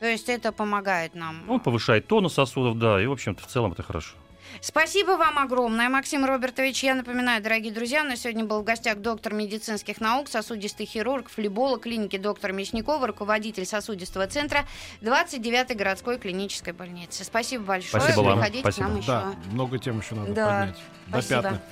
То 0.00 0.06
есть 0.06 0.28
это 0.28 0.52
помогает 0.52 1.14
нам. 1.14 1.48
Он 1.50 1.58
повышает 1.60 2.06
тонус 2.06 2.34
сосудов, 2.34 2.78
да, 2.78 3.02
и, 3.02 3.06
в 3.06 3.12
общем-то, 3.12 3.42
в 3.42 3.46
целом 3.46 3.72
это 3.72 3.82
хорошо. 3.82 4.14
Спасибо 4.60 5.12
вам 5.12 5.38
огромное, 5.38 5.88
Максим 5.88 6.24
Робертович. 6.24 6.82
Я 6.84 6.94
напоминаю, 6.94 7.42
дорогие 7.42 7.72
друзья, 7.72 8.02
у 8.02 8.06
нас 8.06 8.20
сегодня 8.20 8.44
был 8.44 8.60
в 8.60 8.64
гостях 8.64 8.98
доктор 8.98 9.34
медицинских 9.34 10.00
наук, 10.00 10.28
сосудистый 10.28 10.86
хирург, 10.86 11.28
флеболог 11.30 11.82
клиники 11.82 12.16
доктора 12.16 12.52
Мясникова, 12.52 13.06
руководитель 13.06 13.66
сосудистого 13.66 14.26
центра 14.26 14.66
29-й 15.02 15.74
городской 15.74 16.18
клинической 16.18 16.72
больницы. 16.72 17.24
Спасибо 17.24 17.64
большое. 17.64 18.02
Спасибо 18.02 18.22
вам. 18.24 18.38
Приходите 18.38 18.62
Спасибо. 18.62 18.86
к 18.86 18.88
нам 18.88 18.98
еще. 18.98 19.06
Да, 19.08 19.34
много 19.52 19.78
тем 19.78 20.00
еще 20.00 20.14
надо 20.14 20.32
Да. 20.32 20.58
поднять. 20.60 20.76
До 21.06 21.10
Спасибо. 21.22 21.42
пятна. 21.42 21.62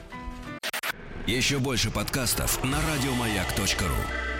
Еще 1.26 1.58
больше 1.58 1.90
подкастов 1.90 2.62
на 2.62 2.78
радиомаяк.ру. 2.80 4.35